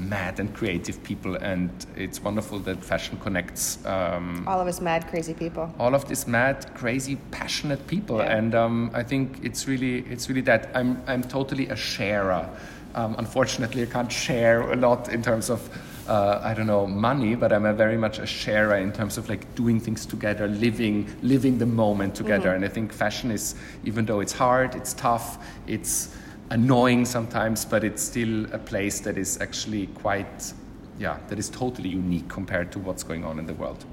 mad 0.08 0.40
and 0.40 0.54
creative 0.54 1.02
people 1.02 1.36
and 1.36 1.70
it's 1.96 2.22
wonderful 2.22 2.58
that 2.60 2.82
fashion 2.84 3.18
connects 3.18 3.84
um, 3.86 4.44
All 4.46 4.60
of 4.60 4.66
us 4.66 4.80
mad, 4.80 5.06
crazy 5.08 5.34
people. 5.34 5.72
all 5.78 5.94
of 5.94 6.08
these 6.08 6.26
mad, 6.26 6.74
crazy, 6.74 7.16
passionate 7.30 7.86
people, 7.86 8.18
Yeah. 8.18 8.36
and 8.36 8.54
um, 8.54 8.90
I 8.94 9.02
think 9.02 9.38
it's 9.42 9.68
really, 9.68 9.98
it's 10.10 10.28
really 10.28 10.40
that. 10.42 10.70
I'm, 10.74 11.02
I'm 11.06 11.22
totally 11.22 11.68
a 11.68 11.76
sharer. 11.76 12.48
Um, 12.94 13.14
unfortunately, 13.18 13.82
I 13.82 13.86
can't 13.86 14.12
share 14.12 14.70
a 14.72 14.76
lot 14.76 15.08
in 15.08 15.22
terms 15.22 15.48
of, 15.50 15.60
uh, 16.08 16.40
I 16.42 16.52
don't 16.52 16.66
know, 16.66 16.86
money, 16.86 17.34
but 17.36 17.52
I'm 17.52 17.64
a 17.64 17.72
very 17.72 17.96
much 17.96 18.18
a 18.18 18.26
sharer 18.26 18.76
in 18.76 18.92
terms 18.92 19.16
of 19.16 19.28
like 19.28 19.54
doing 19.54 19.80
things 19.80 20.04
together, 20.04 20.46
living, 20.48 21.06
living 21.22 21.56
the 21.58 21.66
moment 21.66 22.14
together. 22.14 22.52
And 22.54 22.64
I 22.64 22.68
think 22.68 22.92
fashion 22.92 23.30
is, 23.30 23.54
even 23.84 24.04
though 24.04 24.20
it's 24.20 24.32
hard, 24.34 24.74
it's 24.74 24.92
tough, 24.92 25.38
it's 25.66 26.14
annoying 26.50 27.04
sometimes, 27.04 27.64
but 27.64 27.84
it's 27.84 28.02
still 28.02 28.46
a 28.52 28.58
place 28.58 29.00
that 29.00 29.16
is 29.16 29.40
actually 29.40 29.86
quite, 29.88 30.52
yeah, 30.98 31.18
that 31.28 31.38
is 31.38 31.48
totally 31.48 31.88
unique 31.88 32.28
compared 32.28 32.70
to 32.72 32.78
what's 32.78 33.02
going 33.02 33.24
on 33.24 33.38
in 33.38 33.46
the 33.46 33.54
world. 33.54 33.84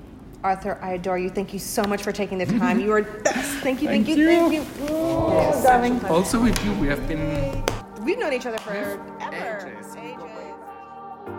Arthur, 0.43 0.77
I 0.81 0.93
adore 0.93 1.19
you. 1.19 1.29
Thank 1.29 1.51
you 1.53 1.59
so 1.59 1.83
much 1.83 2.01
for 2.01 2.11
taking 2.13 2.37
the 2.37 2.45
time. 2.45 2.79
You 2.79 2.93
are 2.93 3.01
the 3.01 3.19
best. 3.21 3.57
Thank 3.59 3.81
you, 3.81 3.89
thank, 3.89 4.05
Thank 4.05 4.17
you, 4.17 4.23
you. 4.23 4.29
thank 4.29 4.53
you. 4.53 4.65
Oh, 4.89 5.33
yes. 5.33 5.63
darling. 5.63 6.03
Also 6.05 6.41
with 6.41 6.63
you, 6.63 6.73
we 6.75 6.87
have 6.87 7.05
been 7.07 7.61
We've 8.03 8.17
known 8.17 8.31
each 8.33 8.45
other 8.45 8.57
for 8.59 8.71
ever. 8.71 9.67
Ages. 9.67 9.95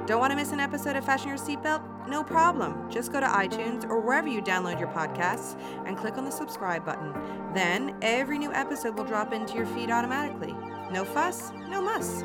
Don't 0.07 0.19
want 0.21 0.31
to 0.33 0.37
miss 0.37 0.53
an 0.53 0.61
episode 0.61 0.97
of 0.97 1.05
Fashion 1.05 1.29
Your 1.29 1.39
Seatbelt? 1.39 2.09
No 2.09 2.25
problem. 2.25 2.91
Just 2.91 3.13
go 3.13 3.21
to 3.21 3.27
iTunes 3.27 3.85
or 3.89 4.01
wherever 4.01 4.29
you 4.29 4.43
download 4.43 4.79
your 4.79 4.89
podcasts 4.89 5.57
and 5.87 5.97
click 5.97 6.19
on 6.19 6.25
the 6.25 6.31
subscribe 6.31 6.85
button. 6.85 7.15
Then 7.55 7.95
every 8.03 8.39
new 8.39 8.53
episode 8.53 8.97
will 8.97 9.05
drop 9.05 9.33
into 9.33 9.55
your 9.55 9.67
feed 9.67 9.91
automatically. 9.91 10.55
No 10.91 11.05
fuss, 11.05 11.53
no 11.69 11.81
muss. 11.81 12.23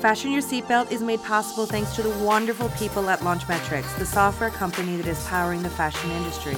Fashion 0.00 0.30
Your 0.30 0.42
Seatbelt 0.42 0.90
is 0.90 1.02
made 1.02 1.22
possible 1.22 1.66
thanks 1.66 1.94
to 1.96 2.02
the 2.02 2.24
wonderful 2.24 2.68
people 2.70 3.08
at 3.10 3.20
Launchmetrics, 3.20 3.96
the 3.98 4.06
software 4.06 4.50
company 4.50 4.96
that 4.96 5.06
is 5.06 5.24
powering 5.26 5.62
the 5.62 5.70
fashion 5.70 6.10
industry. 6.10 6.56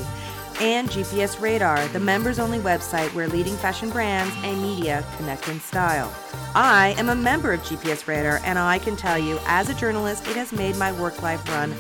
and 0.61 0.91
GPS 0.91 1.41
Radar, 1.41 1.87
the 1.89 2.01
members 2.01 2.39
only 2.39 2.59
website 2.59 3.09
where 3.15 3.27
leading 3.29 3.57
fashion 3.57 3.89
brands 3.89 4.35
and 4.43 4.61
media 4.61 5.03
connect 5.17 5.49
in 5.49 5.59
style. 5.59 6.13
I 6.55 6.95
am 6.99 7.09
a 7.09 7.15
member 7.15 7.55
of 7.55 7.61
GPS 7.63 8.07
Radar, 8.07 8.41
and 8.45 8.59
I 8.59 8.79
can 8.79 8.95
tell 8.95 9.19
you, 9.19 9.39
as 9.47 9.71
a 9.71 9.75
journalist, 9.75 10.27
it 10.29 10.37
has 10.37 10.53
made 10.53 10.77
my 10.77 10.93
work 10.93 11.23
life 11.23 11.49
run 11.49 11.75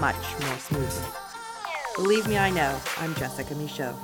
much 0.00 0.16
more 0.40 0.58
smoothly. 0.58 1.06
Believe 1.94 2.26
me, 2.26 2.36
I 2.36 2.50
know. 2.50 2.76
I'm 2.98 3.14
Jessica 3.14 3.54
Michault. 3.54 3.96